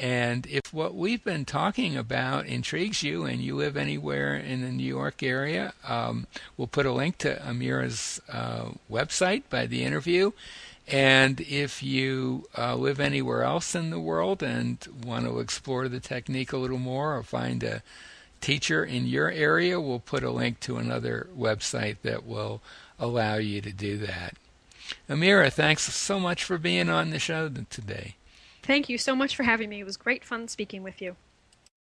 and 0.00 0.46
if 0.46 0.72
what 0.72 0.94
we've 0.94 1.22
been 1.22 1.44
talking 1.44 1.94
about 1.94 2.46
intrigues 2.46 3.02
you 3.02 3.26
and 3.26 3.38
you 3.42 3.54
live 3.54 3.76
anywhere 3.76 4.34
in 4.34 4.62
the 4.62 4.72
New 4.72 4.82
York 4.82 5.22
area, 5.22 5.74
um, 5.86 6.26
we'll 6.56 6.68
put 6.68 6.86
a 6.86 6.92
link 6.92 7.18
to 7.18 7.36
Amira's 7.36 8.18
uh, 8.32 8.70
website 8.90 9.42
by 9.50 9.66
the 9.66 9.84
interview. 9.84 10.32
And 10.88 11.42
if 11.42 11.82
you 11.82 12.48
uh, 12.56 12.76
live 12.76 12.98
anywhere 12.98 13.42
else 13.42 13.74
in 13.74 13.90
the 13.90 14.00
world 14.00 14.42
and 14.42 14.78
want 15.04 15.26
to 15.26 15.38
explore 15.38 15.86
the 15.86 16.00
technique 16.00 16.54
a 16.54 16.56
little 16.56 16.78
more 16.78 17.14
or 17.14 17.22
find 17.22 17.62
a 17.62 17.82
teacher 18.40 18.82
in 18.82 19.06
your 19.06 19.30
area, 19.30 19.78
we'll 19.78 20.00
put 20.00 20.22
a 20.22 20.30
link 20.30 20.60
to 20.60 20.78
another 20.78 21.26
website 21.38 21.98
that 22.04 22.24
will 22.24 22.62
allow 22.98 23.34
you 23.34 23.60
to 23.60 23.70
do 23.70 23.98
that. 23.98 24.34
Amira, 25.10 25.52
thanks 25.52 25.82
so 25.82 26.18
much 26.18 26.42
for 26.42 26.56
being 26.56 26.88
on 26.88 27.10
the 27.10 27.18
show 27.18 27.50
today. 27.68 28.14
Thank 28.62 28.88
you 28.88 28.98
so 28.98 29.16
much 29.16 29.34
for 29.34 29.44
having 29.44 29.70
me. 29.70 29.80
It 29.80 29.84
was 29.84 29.96
great 29.96 30.24
fun 30.24 30.48
speaking 30.48 30.82
with 30.82 31.00
you. 31.00 31.16